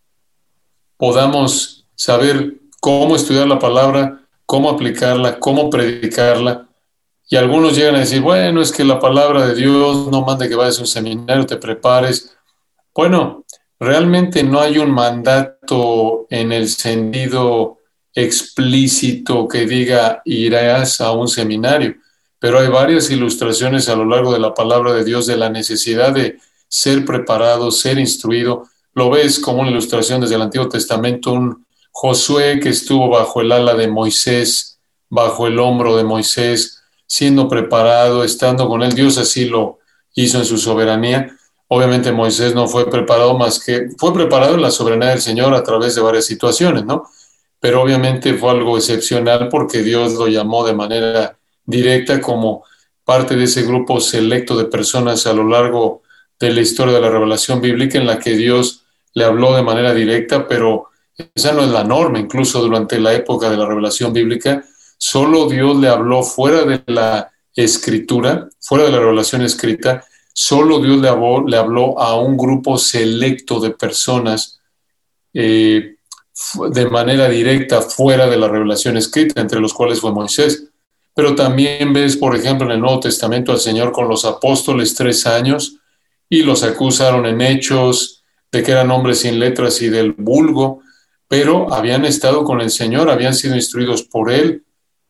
podamos 0.97 1.87
saber 1.95 2.55
cómo 2.81 3.17
estudiar 3.17 3.47
la 3.47 3.59
palabra, 3.59 4.21
cómo 4.47 4.71
aplicarla, 4.71 5.39
cómo 5.39 5.71
predicarla. 5.71 6.69
Y 7.29 7.37
algunos 7.37 7.77
llegan 7.77 7.97
a 7.97 8.01
decir, 8.01 8.21
bueno, 8.21 8.61
es 8.61 8.71
que 8.71 8.85
la 8.85 9.01
palabra 9.01 9.47
de 9.47 9.55
Dios 9.55 10.09
no 10.09 10.23
manda 10.23 10.49
que 10.49 10.55
vayas 10.55 10.79
a 10.79 10.83
un 10.83 10.87
seminario, 10.87 11.47
te 11.47 11.57
prepares. 11.57 12.37
Bueno, 12.95 13.45
realmente 13.81 14.43
no 14.43 14.61
hay 14.61 14.79
un 14.79 14.91
mandato 14.91 16.27
en 16.31 16.53
el 16.53 16.69
sentido 16.69 17.79
explícito 18.15 19.49
que 19.49 19.67
diga 19.67 20.23
irás 20.25 21.01
a 21.01 21.13
un 21.13 21.29
seminario, 21.29 21.97
pero 22.39 22.61
hay 22.61 22.69
varias 22.69 23.11
ilustraciones 23.11 23.89
a 23.89 23.97
lo 23.97 24.05
largo 24.05 24.33
de 24.33 24.39
la 24.39 24.55
palabra 24.55 24.93
de 24.93 25.05
Dios 25.05 25.27
de 25.27 25.37
la 25.37 25.51
necesidad 25.51 26.13
de 26.13 26.39
ser 26.69 27.05
preparado, 27.05 27.71
ser 27.71 27.99
instruido. 27.99 28.69
Lo 28.95 29.11
ves 29.11 29.39
como 29.39 29.63
una 29.63 29.71
ilustración 29.71 30.21
desde 30.21 30.37
el 30.37 30.43
Antiguo 30.43 30.69
Testamento, 30.69 31.33
un 31.33 31.65
Josué 31.91 32.59
que 32.61 32.71
estuvo 32.71 33.09
bajo 33.09 33.41
el 33.41 33.53
ala 33.53 33.75
de 33.75 33.87
Moisés, 33.87 34.81
bajo 35.09 35.47
el 35.47 35.61
hombro 35.61 35.97
de 35.97 36.03
Moisés, 36.03 36.83
siendo 37.07 37.49
preparado, 37.49 38.25
estando 38.25 38.69
con 38.69 38.83
él. 38.83 38.93
Dios 38.95 39.17
así 39.17 39.45
lo 39.45 39.79
hizo 40.15 40.39
en 40.39 40.45
su 40.45 40.59
soberanía. 40.59 41.37
Obviamente 41.69 42.11
Moisés 42.11 42.53
no 42.53 42.67
fue 42.67 42.91
preparado 42.91 43.39
más 43.39 43.63
que, 43.63 43.91
fue 43.97 44.13
preparado 44.13 44.57
en 44.57 44.63
la 44.63 44.73
soberanía 44.73 45.11
del 45.11 45.21
Señor 45.21 45.55
a 45.55 45.63
través 45.63 45.95
de 45.95 46.01
varias 46.01 46.27
situaciones, 46.27 46.85
¿no? 46.85 47.05
Pero 47.65 47.81
obviamente 47.81 48.35
fue 48.35 48.51
algo 48.51 48.77
excepcional 48.77 49.49
porque 49.49 49.83
Dios 49.83 50.13
lo 50.17 50.29
llamó 50.29 50.67
de 50.67 50.75
manera 50.75 51.39
directa 51.65 52.21
como 52.21 52.63
parte 53.05 53.37
de 53.37 53.45
ese 53.45 53.63
grupo 53.63 54.03
selecto 54.03 54.55
de 54.55 54.67
personas 54.67 55.27
a 55.27 55.33
lo 55.33 55.49
largo 55.49 56.03
de 56.39 56.53
la 56.53 56.61
historia 56.61 56.93
de 56.93 57.01
la 57.01 57.09
revelación 57.09 57.63
bíblica 57.63 57.97
en 57.97 58.07
la 58.07 58.19
que 58.19 58.37
Dios 58.37 58.85
le 59.15 59.25
habló 59.25 59.57
de 59.57 59.63
manera 59.63 59.95
directa, 59.95 60.47
pero 60.47 60.89
esa 61.35 61.55
no 61.55 61.63
es 61.63 61.71
la 61.71 61.85
norma, 61.85 62.19
incluso 62.19 62.61
durante 62.61 63.01
la 63.01 63.15
época 63.15 63.49
de 63.49 63.57
la 63.57 63.65
revelación 63.65 64.13
bíblica, 64.13 64.63
solo 64.99 65.49
Dios 65.49 65.79
le 65.79 65.89
habló 65.89 66.23
fuera 66.23 66.65
de 66.65 66.83
la 66.89 67.33
escritura, 67.57 68.47
fuera 68.61 68.85
de 68.85 68.91
la 68.91 68.99
revelación 68.99 69.41
escrita, 69.41 70.05
solo 70.35 70.81
Dios 70.81 71.01
le 71.01 71.09
habló, 71.09 71.49
le 71.49 71.57
habló 71.57 71.99
a 71.99 72.21
un 72.21 72.37
grupo 72.37 72.77
selecto 72.77 73.59
de 73.59 73.71
personas 73.71 74.61
eh, 75.33 75.94
de 76.71 76.87
manera 76.87 77.29
directa 77.29 77.81
fuera 77.83 78.27
de 78.27 78.37
la 78.37 78.49
revelación 78.49 78.97
escrita, 78.97 79.41
entre 79.41 79.61
los 79.61 79.73
cuales 79.73 80.01
fue 80.01 80.13
Moisés. 80.13 80.65
Pero 81.15 81.35
también 81.35 81.93
ves, 81.93 82.17
por 82.17 82.35
ejemplo, 82.35 82.67
en 82.67 82.73
el 82.73 82.81
Nuevo 82.81 83.01
Testamento 83.01 83.53
al 83.53 83.61
Señor 83.61 83.93
con 83.93 84.09
los 84.09 84.25
apóstoles 84.25 84.95
tres 84.95 85.27
años 85.27 85.77
y 86.29 86.43
los 86.43 86.63
acusaron 86.65 87.27
en 87.27 87.41
hechos 87.41 88.25
de 88.51 88.63
que 88.63 88.73
eran 88.73 88.91
hombres 88.91 89.21
sin 89.21 89.39
letras 89.39 89.81
y 89.83 89.89
del 89.89 90.13
vulgo 90.13 90.83
pero 91.29 91.73
habían 91.75 92.05
estado 92.05 92.45
con 92.45 92.61
el 92.61 92.71
Señor, 92.71 93.11
habían 93.11 93.35
sido 93.35 93.57
instruidos 93.57 94.03
por 94.03 94.31
Él, 94.31 94.65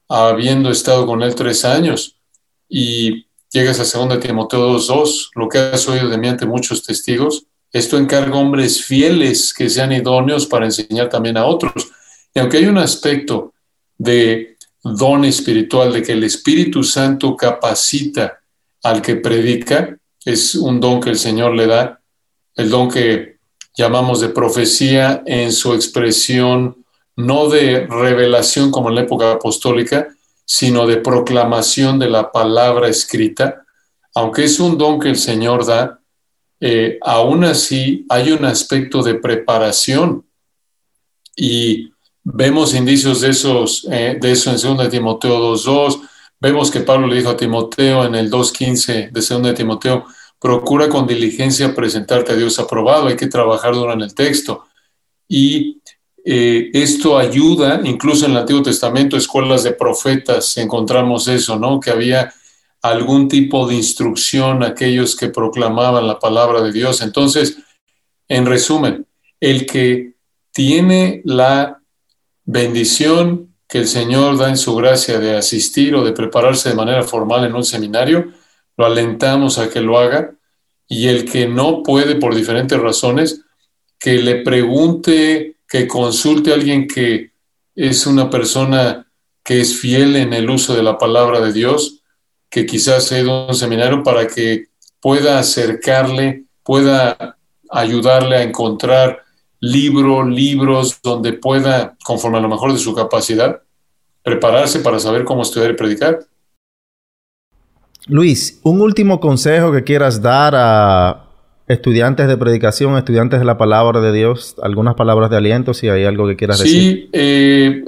habiendo 0.09 0.71
estado 0.71 1.07
con 1.07 1.23
Él 1.23 1.35
tres 1.35 1.65
años. 1.67 2.19
Y 2.69 3.27
llegas 3.51 3.79
a 3.79 3.99
2 4.07 4.21
Timoteo 4.21 4.79
2.2, 4.79 5.31
lo 5.35 5.49
que 5.49 5.59
has 5.59 5.87
oído 5.89 6.09
de 6.09 6.19
mí 6.19 6.29
ante 6.29 6.47
muchos 6.47 6.83
testigos, 6.83 7.47
esto 7.75 7.99
encarga 7.99 8.37
hombres 8.37 8.85
fieles 8.85 9.53
que 9.53 9.69
sean 9.69 9.91
idóneos 9.91 10.47
para 10.47 10.65
enseñar 10.65 11.09
también 11.09 11.37
a 11.37 11.45
otros. 11.45 11.91
Y 12.33 12.39
aunque 12.39 12.59
hay 12.59 12.67
un 12.67 12.79
aspecto 12.79 13.53
de 13.99 14.57
don 14.81 15.25
espiritual, 15.25 15.93
de 15.93 16.01
que 16.01 16.13
el 16.13 16.23
Espíritu 16.23 16.85
Santo 16.85 17.37
capacita 17.37 18.39
al 18.85 19.03
que 19.03 19.17
predica, 19.17 19.99
es 20.25 20.55
un 20.55 20.79
don 20.79 21.01
que 21.01 21.11
el 21.11 21.19
Señor 21.19 21.57
le 21.57 21.67
da, 21.67 22.01
el 22.55 22.71
don 22.71 22.89
que 22.89 23.39
llamamos 23.77 24.21
de 24.21 24.29
profecía 24.29 25.25
en 25.27 25.51
su 25.51 25.75
expresión 25.75 26.85
no 27.17 27.49
de 27.49 27.89
revelación 27.89 28.71
como 28.71 28.89
en 28.89 28.95
la 28.95 29.01
época 29.01 29.33
apostólica, 29.33 30.15
sino 30.45 30.87
de 30.87 30.99
proclamación 30.99 31.99
de 31.99 32.09
la 32.09 32.31
palabra 32.31 32.87
escrita, 32.89 33.65
aunque 34.15 34.45
es 34.45 34.61
un 34.61 34.79
don 34.79 35.01
que 35.01 35.09
el 35.09 35.17
Señor 35.17 35.67
da, 35.67 35.99
eh, 36.67 36.99
aún 37.03 37.45
así 37.45 38.07
hay 38.09 38.33
un 38.33 38.47
aspecto 38.47 39.03
de 39.03 39.17
preparación 39.17 40.25
y 41.37 41.91
vemos 42.23 42.73
indicios 42.73 43.21
de, 43.21 43.29
esos, 43.29 43.87
eh, 43.91 44.17
de 44.19 44.33
eso 44.33 44.49
en 44.49 44.79
2 44.79 44.89
Timoteo 44.89 45.55
2.2, 45.55 46.01
vemos 46.41 46.71
que 46.71 46.81
Pablo 46.81 47.07
le 47.07 47.17
dijo 47.17 47.29
a 47.29 47.37
Timoteo 47.37 48.07
en 48.07 48.15
el 48.15 48.31
2.15 48.31 49.11
de 49.13 49.43
2 49.43 49.55
Timoteo, 49.55 50.07
procura 50.41 50.89
con 50.89 51.07
diligencia 51.07 51.75
presentarte 51.75 52.33
a 52.33 52.37
Dios 52.37 52.59
aprobado, 52.59 53.09
hay 53.09 53.17
que 53.17 53.27
trabajar 53.27 53.75
durante 53.75 54.07
el 54.07 54.15
texto. 54.15 54.65
Y 55.29 55.83
eh, 56.25 56.71
esto 56.73 57.19
ayuda, 57.19 57.83
incluso 57.85 58.25
en 58.25 58.31
el 58.31 58.39
Antiguo 58.39 58.63
Testamento, 58.63 59.19
escuelas 59.19 59.65
de 59.65 59.73
profetas, 59.73 60.57
encontramos 60.57 61.29
eso, 61.29 61.59
¿no? 61.59 61.79
Que 61.79 61.91
había 61.91 62.33
algún 62.85 63.29
tipo 63.29 63.67
de 63.67 63.77
instrucción 63.77 64.63
a 64.63 64.69
aquellos 64.69 65.17
que 65.17 65.31
proclamaban 65.31 66.07
la 66.07 66.19
palabra 66.19 66.61
de 66.61 66.71
Dios. 66.71 67.01
Entonces, 67.01 67.57
en 68.29 68.45
resumen, 68.45 69.07
el 69.41 69.65
que 69.65 70.17
tiene 70.53 71.23
la 71.25 71.81
bendición 72.45 73.55
que 73.67 73.79
el 73.79 73.89
Señor 73.89 74.37
da 74.37 74.51
en 74.51 74.59
su 74.59 74.77
gracia 74.77 75.19
de 75.19 75.35
asistir 75.35 75.95
o 75.95 76.05
de 76.05 76.13
prepararse 76.13 76.69
de 76.69 76.75
manera 76.75 77.03
formal 77.05 77.47
en 77.47 77.55
un 77.55 77.65
seminario, 77.65 78.33
lo 78.77 78.85
alentamos 78.85 79.57
a 79.57 79.71
que 79.71 79.81
lo 79.81 79.99
haga. 79.99 80.35
Y 80.87 81.09
el 81.09 81.25
que 81.25 81.49
no 81.49 81.83
puede 81.83 82.17
por 82.17 82.35
diferentes 82.35 82.79
razones, 82.79 83.41
que 83.99 84.19
le 84.19 84.43
pregunte 84.43 85.57
que 85.67 85.89
consulte 85.89 86.51
a 86.51 86.55
alguien 86.55 86.87
que 86.87 87.33
es 87.75 88.07
una 88.07 88.29
persona 88.29 89.11
que 89.43 89.63
es 89.63 89.75
fiel 89.75 90.17
en 90.17 90.35
el 90.35 90.51
uso 90.51 90.77
de 90.77 90.83
la 90.83 90.99
palabra 90.99 91.41
de 91.41 91.55
Dios, 91.55 92.04
que 92.55 92.67
quizás 92.67 93.09
sea 93.09 93.25
un 93.29 93.53
seminario 93.53 94.05
para 94.05 94.29
que 94.29 94.67
pueda 95.01 95.41
acercarle, 95.41 96.45
pueda 96.63 97.37
ayudarle 97.69 98.37
a 98.37 98.43
encontrar 98.45 99.25
libros, 99.59 100.29
libros 100.29 101.01
donde 101.03 101.33
pueda, 101.33 101.97
conforme 102.05 102.39
a 102.39 102.41
lo 102.41 102.49
mejor 102.49 102.73
de 102.73 102.79
su 102.79 102.95
capacidad, 102.95 103.61
prepararse 104.23 104.79
para 104.79 105.01
saber 105.01 105.25
cómo 105.25 105.43
estudiar 105.43 105.73
y 105.73 105.75
predicar. 105.75 106.21
Luis, 108.07 108.61
un 108.63 108.81
último 108.81 109.19
consejo 109.19 109.73
que 109.73 109.83
quieras 109.83 110.23
dar 110.23 110.55
a 110.57 111.25
estudiantes 111.67 112.29
de 112.29 112.37
predicación, 112.37 112.97
estudiantes 112.97 113.41
de 113.41 113.47
la 113.47 113.59
palabra 113.59 114.01
de 114.01 114.13
Dios, 114.13 114.55
algunas 114.63 114.95
palabras 114.95 115.29
de 115.29 115.39
aliento, 115.39 115.75
si 115.75 115.89
hay 115.89 116.05
algo 116.05 116.29
que 116.29 116.37
quieras 116.37 116.61
decir. 116.61 116.81
Sí, 116.81 117.11
eh, 117.13 117.83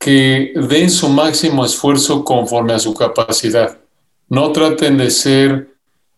que 0.00 0.52
den 0.54 0.90
su 0.90 1.10
máximo 1.10 1.64
esfuerzo 1.64 2.24
conforme 2.24 2.72
a 2.72 2.78
su 2.78 2.94
capacidad. 2.94 3.78
No 4.28 4.50
traten 4.50 4.96
de 4.96 5.10
ser, 5.10 5.74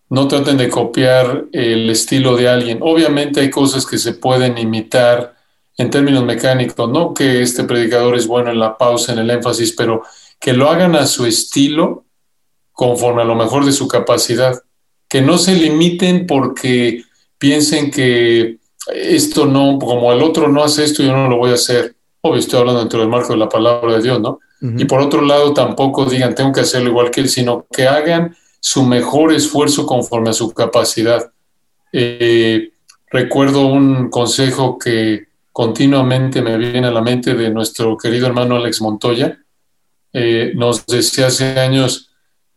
no 0.09 0.29
traten 0.29 0.57
de 0.57 0.69
copiar 0.69 1.47
el 1.53 1.91
estilo 1.91 2.37
de 2.37 2.49
alguien. 2.49 2.79
Obviamente 2.81 3.41
hay 3.41 3.51
cosas 3.51 3.85
que 3.85 3.99
se 3.99 4.15
pueden 4.15 4.57
imitar 4.57 5.35
en 5.77 5.91
términos 5.91 6.25
mecánicos, 6.25 6.89
no 6.89 7.13
que 7.13 7.43
este 7.43 7.65
predicador 7.65 8.15
es 8.15 8.29
bueno 8.29 8.53
en 8.53 8.61
la 8.61 8.79
pausa, 8.79 9.13
en 9.13 9.19
el 9.19 9.31
énfasis, 9.31 9.73
pero 9.73 10.03
que 10.39 10.53
lo 10.53 10.71
hagan 10.71 10.95
a 10.95 11.07
su 11.07 11.27
estilo 11.27 12.05
conforme 12.71 13.23
a 13.23 13.27
lo 13.27 13.35
mejor 13.35 13.65
de 13.65 13.73
su 13.73 13.89
capacidad 13.89 14.63
que 15.09 15.23
no 15.23 15.39
se 15.39 15.57
limiten 15.57 16.27
porque 16.27 17.05
piensen 17.37 17.91
que 17.91 18.59
esto 18.95 19.45
no, 19.45 19.79
como 19.81 20.13
el 20.13 20.23
otro 20.23 20.49
no 20.49 20.63
hace 20.63 20.85
esto, 20.85 21.03
yo 21.03 21.13
no 21.13 21.29
lo 21.29 21.39
voy 21.39 21.51
a 21.51 21.55
hacer. 21.55 21.97
Obvio, 22.23 22.39
estoy 22.39 22.61
hablando 22.61 22.81
dentro 22.81 23.01
del 23.01 23.09
marco 23.09 23.33
de 23.33 23.39
la 23.39 23.49
palabra 23.49 23.95
de 23.95 24.03
Dios, 24.03 24.21
¿no? 24.21 24.41
Y 24.61 24.85
por 24.85 25.01
otro 25.01 25.23
lado, 25.23 25.53
tampoco 25.53 26.05
digan, 26.05 26.37
tengo 26.37 26.53
que 26.53 26.61
hacerlo 26.61 26.91
igual 26.91 27.11
que 27.11 27.21
él, 27.21 27.29
sino 27.29 27.67
que 27.71 27.89
hagan 27.89 28.37
su 28.61 28.85
mejor 28.85 29.33
esfuerzo 29.33 29.87
conforme 29.87 30.31
a 30.31 30.33
su 30.33 30.53
capacidad. 30.53 31.33
Eh, 31.93 32.71
recuerdo 33.11 33.67
un 33.67 34.09
consejo 34.09 34.79
que 34.79 35.27
continuamente 35.51 36.43
me 36.43 36.57
viene 36.59 36.87
a 36.87 36.93
la 36.93 37.03
mente 37.03 37.35
de 37.35 37.51
nuestro 37.51 37.97
querido 37.97 38.29
hermano 38.29 38.55
Alex 38.55 38.81
Montoya. 38.81 39.37
Eh, 40.13 40.53
nos 40.55 40.87
decía 40.87 41.27
hace 41.27 41.59
años, 41.59 42.13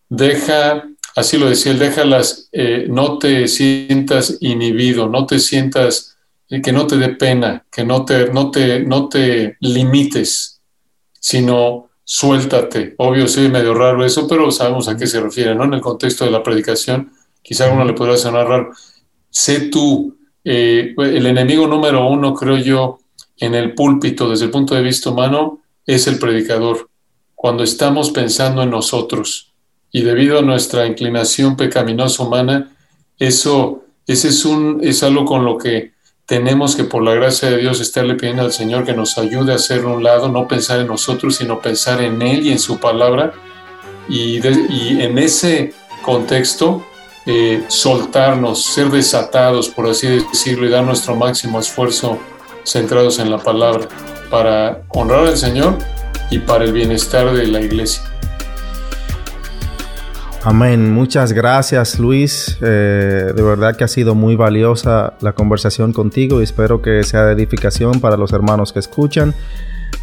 deja 0.08 0.84
Así 1.16 1.38
lo 1.38 1.48
decía 1.48 1.72
él, 1.72 1.80
déjalas, 1.80 2.50
eh, 2.52 2.88
no 2.90 3.18
te 3.18 3.48
sientas 3.48 4.38
inhibido, 4.42 5.08
no 5.08 5.26
te 5.26 5.40
sientas, 5.40 6.15
eh, 6.50 6.62
que 6.62 6.72
no 6.72 6.88
te 6.88 6.98
dé 6.98 7.10
pena, 7.10 7.66
que 7.72 7.84
no 7.84 8.06
te, 8.06 8.32
no 8.32 8.52
te, 8.52 8.82
no 8.82 9.10
te 9.10 9.58
limites, 9.60 10.62
sino 11.20 11.90
suéltate. 12.04 12.96
Obvio, 12.98 13.28
sí, 13.28 13.50
medio 13.50 13.74
raro 13.74 14.06
eso, 14.06 14.28
pero 14.28 14.52
sabemos 14.52 14.88
a 14.88 14.98
qué 14.98 15.08
se 15.08 15.22
refiere, 15.22 15.56
¿no? 15.56 15.64
En 15.64 15.74
el 15.74 15.82
contexto 15.82 16.26
de 16.26 16.32
la 16.32 16.44
predicación, 16.44 17.12
quizá 17.42 17.70
a 17.70 17.74
uno 17.74 17.86
le 17.86 17.94
podrá 17.94 18.18
sonar 18.18 18.48
raro. 18.48 18.72
Sé 19.30 19.70
tú, 19.70 20.18
eh, 20.44 20.94
el 20.98 21.26
enemigo 21.26 21.68
número 21.68 22.08
uno, 22.08 22.34
creo 22.34 22.58
yo, 22.58 23.00
en 23.38 23.56
el 23.56 23.74
púlpito, 23.74 24.30
desde 24.30 24.46
el 24.46 24.52
punto 24.52 24.76
de 24.76 24.82
vista 24.82 25.10
humano, 25.10 25.62
es 25.86 26.08
el 26.08 26.20
predicador. 26.20 26.90
Cuando 27.34 27.64
estamos 27.64 28.12
pensando 28.12 28.62
en 28.62 28.70
nosotros, 28.70 29.52
y 29.92 30.02
debido 30.02 30.40
a 30.40 30.42
nuestra 30.42 30.86
inclinación 30.86 31.56
pecaminosa 31.56 32.24
humana, 32.24 32.76
eso 33.18 33.86
ese 34.08 34.28
es, 34.28 34.46
un, 34.46 34.80
es 34.84 35.04
algo 35.04 35.26
con 35.26 35.46
lo 35.46 35.58
que 35.58 35.94
tenemos 36.26 36.76
que 36.76 36.84
por 36.84 37.04
la 37.04 37.14
gracia 37.14 37.50
de 37.50 37.58
Dios 37.58 37.80
estarle 37.80 38.16
pidiendo 38.16 38.42
al 38.42 38.52
Señor 38.52 38.84
que 38.84 38.94
nos 38.94 39.18
ayude 39.18 39.52
a 39.52 39.56
hacer 39.56 39.86
un 39.86 40.04
lado, 40.04 40.28
no 40.30 40.48
pensar 40.48 40.80
en 40.80 40.88
nosotros, 40.88 41.36
sino 41.36 41.62
pensar 41.62 42.02
en 42.02 42.22
Él 42.22 42.46
y 42.46 42.52
en 42.52 42.60
su 42.60 42.80
palabra. 42.80 43.34
Y, 44.10 44.38
en 44.46 45.18
ese 45.18 45.74
contexto, 46.02 46.86
eh, 47.26 47.64
soltarnos, 47.68 48.64
ser 48.64 48.90
desatados, 48.90 49.70
por 49.70 49.88
así 49.88 50.08
decirlo, 50.08 50.66
y 50.66 50.70
dar 50.70 50.84
nuestro 50.84 51.16
máximo 51.16 51.60
esfuerzo 51.60 52.20
centrados 52.64 53.20
en 53.20 53.30
la 53.30 53.38
palabra 53.38 53.88
para 54.30 54.82
honrar 54.90 55.28
al 55.28 55.38
Señor 55.38 55.78
y 56.32 56.40
para 56.40 56.66
el 56.66 56.74
bienestar 56.74 57.32
de 57.34 57.48
la 57.48 57.62
iglesia. 57.62 58.04
Amén. 60.46 60.94
Muchas 60.94 61.34
gracias 61.34 61.98
Luis. 61.98 62.60
Eh, 62.62 63.34
de 63.36 63.42
verdad 63.42 63.76
que 63.76 63.84
ha 63.84 63.88
sido 63.88 64.14
muy 64.14 64.36
valiosa 64.36 65.14
la 65.20 65.34
conversación 65.34 65.92
contigo 65.92 66.40
y 66.40 66.44
espero 66.44 66.84
que 66.84 67.02
sea 67.02 67.26
de 67.26 67.34
edificación 67.34 68.00
para 68.00 68.16
los 68.16 68.32
hermanos 68.32 68.72
que 68.72 68.78
escuchan. 68.78 69.34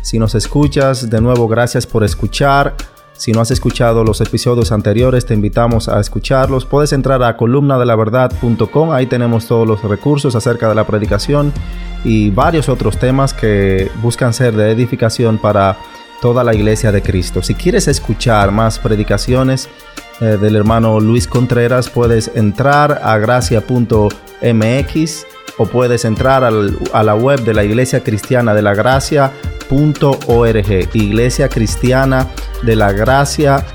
Si 0.01 0.19
nos 0.19 0.35
escuchas, 0.35 1.09
de 1.09 1.21
nuevo 1.21 1.47
gracias 1.47 1.87
por 1.87 2.03
escuchar. 2.03 2.75
Si 3.13 3.31
no 3.31 3.41
has 3.41 3.53
escuchado 3.53 4.03
los 4.03 4.21
episodios 4.21 4.73
anteriores, 4.73 5.27
te 5.27 5.35
invitamos 5.35 5.89
a 5.89 6.01
escucharlos. 6.01 6.67
Puedes 6.67 6.93
entrar 6.93 7.23
a 7.23 7.37
columnadelaverdad.com, 7.37 8.91
ahí 8.91 9.07
tenemos 9.07 9.47
todos 9.47 9.65
los 9.65 9.85
recursos 9.85 10.35
acerca 10.35 10.69
de 10.69 10.75
la 10.75 10.85
predicación 10.85 11.53
y 12.03 12.31
varios 12.31 12.69
otros 12.69 12.99
temas 12.99 13.33
que 13.33 13.93
buscan 14.03 14.33
ser 14.33 14.57
de 14.57 14.73
edificación 14.73 15.39
para 15.39 15.79
toda 16.21 16.43
la 16.43 16.53
iglesia 16.53 16.91
de 16.91 17.01
Cristo. 17.01 17.43
Si 17.43 17.55
quieres 17.55 17.87
escuchar 17.87 18.51
más 18.51 18.81
predicaciones, 18.81 19.69
eh, 20.23 20.39
del 20.41 20.55
hermano 20.55 21.01
Luis 21.01 21.27
Contreras, 21.27 21.91
puedes 21.91 22.31
entrar 22.37 23.01
a 23.03 23.19
gracia.mx 23.19 23.67
o 25.59 25.67
puedes 25.67 26.05
entrar 26.05 26.45
a 26.45 27.03
la 27.03 27.15
web 27.17 27.41
de 27.41 27.53
la 27.53 27.65
Iglesia 27.65 28.05
Cristiana 28.05 28.55
de 28.55 28.63
la 28.63 28.73
Gracia.org, 28.73 29.35
Iglesia 30.95 31.49
Cristiana 31.49 32.29
de 32.63 32.77
la 32.77 32.93
Gracia.org. 32.93 33.73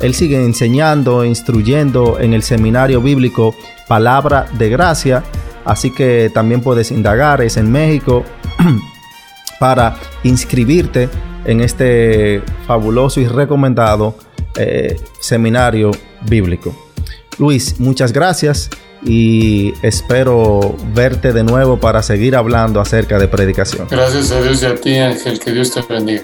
Él 0.00 0.14
sigue 0.14 0.44
enseñando, 0.44 1.24
instruyendo 1.24 2.18
en 2.18 2.34
el 2.34 2.42
seminario 2.42 3.00
bíblico 3.00 3.54
Palabra 3.86 4.46
de 4.58 4.70
Gracia, 4.70 5.22
así 5.64 5.92
que 5.92 6.32
también 6.34 6.62
puedes 6.62 6.90
indagar, 6.90 7.42
es 7.42 7.56
en 7.56 7.70
México, 7.70 8.24
para 9.60 9.94
inscribirte 10.24 11.08
en 11.44 11.60
este 11.60 12.42
fabuloso 12.66 13.20
y 13.20 13.26
recomendado 13.26 14.14
eh, 14.56 14.96
seminario 15.20 15.90
bíblico. 16.28 16.74
Luis, 17.38 17.78
muchas 17.78 18.12
gracias 18.12 18.70
y 19.04 19.72
espero 19.82 20.76
verte 20.92 21.32
de 21.32 21.44
nuevo 21.44 21.78
para 21.78 22.02
seguir 22.02 22.34
hablando 22.34 22.80
acerca 22.80 23.18
de 23.18 23.28
predicación. 23.28 23.86
Gracias 23.90 24.32
a 24.32 24.40
Dios 24.40 24.62
y 24.62 24.66
a 24.66 24.74
ti, 24.74 24.96
Ángel, 24.96 25.38
que 25.38 25.52
Dios 25.52 25.70
te 25.72 25.82
bendiga. 25.82 26.22